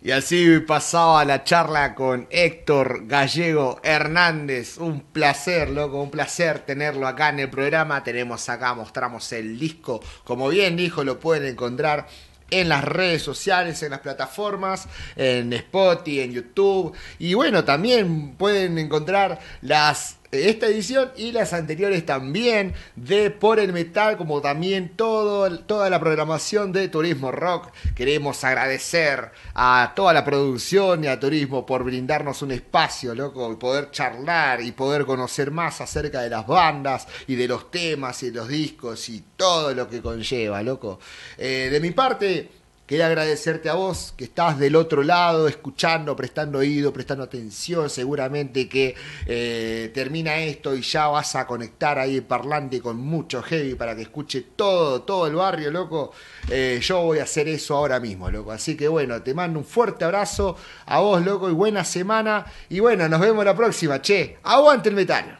Y 0.00 0.12
así 0.12 0.60
pasaba 0.60 1.24
la 1.24 1.42
charla 1.42 1.96
con 1.96 2.28
Héctor 2.30 3.08
Gallego 3.08 3.80
Hernández. 3.82 4.78
Un 4.78 5.00
placer, 5.00 5.70
loco, 5.70 6.00
un 6.00 6.12
placer 6.12 6.60
tenerlo 6.60 7.08
acá 7.08 7.30
en 7.30 7.40
el 7.40 7.50
programa. 7.50 8.04
Tenemos 8.04 8.48
acá, 8.48 8.74
mostramos 8.74 9.32
el 9.32 9.58
disco. 9.58 10.00
Como 10.22 10.48
bien 10.50 10.76
dijo, 10.76 11.02
lo 11.02 11.18
pueden 11.18 11.44
encontrar 11.48 12.06
en 12.50 12.68
las 12.68 12.84
redes 12.84 13.22
sociales, 13.22 13.82
en 13.82 13.90
las 13.90 14.00
plataformas, 14.00 14.88
en 15.16 15.52
Spotify, 15.52 16.20
en 16.20 16.32
YouTube. 16.32 16.96
Y 17.18 17.34
bueno, 17.34 17.64
también 17.64 18.36
pueden 18.36 18.78
encontrar 18.78 19.40
las 19.62 20.17
esta 20.30 20.66
edición 20.66 21.10
y 21.16 21.32
las 21.32 21.52
anteriores 21.52 22.04
también 22.04 22.74
de 22.96 23.30
Por 23.30 23.58
el 23.58 23.72
Metal, 23.72 24.16
como 24.16 24.40
también 24.40 24.90
toda 24.96 25.90
la 25.90 26.00
programación 26.00 26.72
de 26.72 26.88
Turismo 26.88 27.32
Rock. 27.32 27.70
Queremos 27.94 28.44
agradecer 28.44 29.30
a 29.54 29.92
toda 29.96 30.12
la 30.12 30.24
producción 30.24 31.04
y 31.04 31.06
a 31.06 31.18
Turismo 31.18 31.64
por 31.64 31.82
brindarnos 31.82 32.42
un 32.42 32.52
espacio, 32.52 33.14
loco, 33.14 33.50
y 33.52 33.56
poder 33.56 33.90
charlar 33.90 34.60
y 34.60 34.72
poder 34.72 35.06
conocer 35.06 35.50
más 35.50 35.80
acerca 35.80 36.20
de 36.20 36.30
las 36.30 36.46
bandas 36.46 37.08
y 37.26 37.34
de 37.34 37.48
los 37.48 37.70
temas 37.70 38.22
y 38.22 38.30
los 38.30 38.48
discos 38.48 39.08
y 39.08 39.24
todo 39.36 39.72
lo 39.74 39.88
que 39.88 40.02
conlleva, 40.02 40.62
loco. 40.62 40.98
Eh, 41.38 41.68
de 41.70 41.80
mi 41.80 41.92
parte, 41.92 42.50
Quería 42.88 43.06
agradecerte 43.06 43.68
a 43.68 43.74
vos 43.74 44.14
que 44.16 44.24
estás 44.24 44.58
del 44.58 44.74
otro 44.74 45.02
lado, 45.02 45.46
escuchando, 45.46 46.16
prestando 46.16 46.60
oído, 46.60 46.90
prestando 46.90 47.22
atención. 47.22 47.90
Seguramente 47.90 48.66
que 48.66 48.94
eh, 49.26 49.90
termina 49.92 50.38
esto 50.38 50.74
y 50.74 50.80
ya 50.80 51.08
vas 51.08 51.36
a 51.36 51.46
conectar 51.46 51.98
ahí 51.98 52.16
el 52.16 52.22
parlante 52.22 52.80
con 52.80 52.96
mucho 52.96 53.42
heavy 53.42 53.74
para 53.74 53.94
que 53.94 54.00
escuche 54.00 54.42
todo, 54.56 55.02
todo 55.02 55.26
el 55.26 55.34
barrio, 55.34 55.70
loco. 55.70 56.14
Eh, 56.48 56.80
yo 56.82 57.02
voy 57.02 57.18
a 57.18 57.24
hacer 57.24 57.46
eso 57.48 57.76
ahora 57.76 58.00
mismo, 58.00 58.30
loco. 58.30 58.52
Así 58.52 58.74
que 58.74 58.88
bueno, 58.88 59.20
te 59.20 59.34
mando 59.34 59.58
un 59.58 59.66
fuerte 59.66 60.06
abrazo 60.06 60.56
a 60.86 61.00
vos, 61.00 61.22
loco, 61.22 61.50
y 61.50 61.52
buena 61.52 61.84
semana. 61.84 62.46
Y 62.70 62.80
bueno, 62.80 63.06
nos 63.06 63.20
vemos 63.20 63.44
la 63.44 63.54
próxima, 63.54 64.00
che. 64.00 64.38
Aguante 64.44 64.88
el 64.88 64.94
metal. 64.94 65.38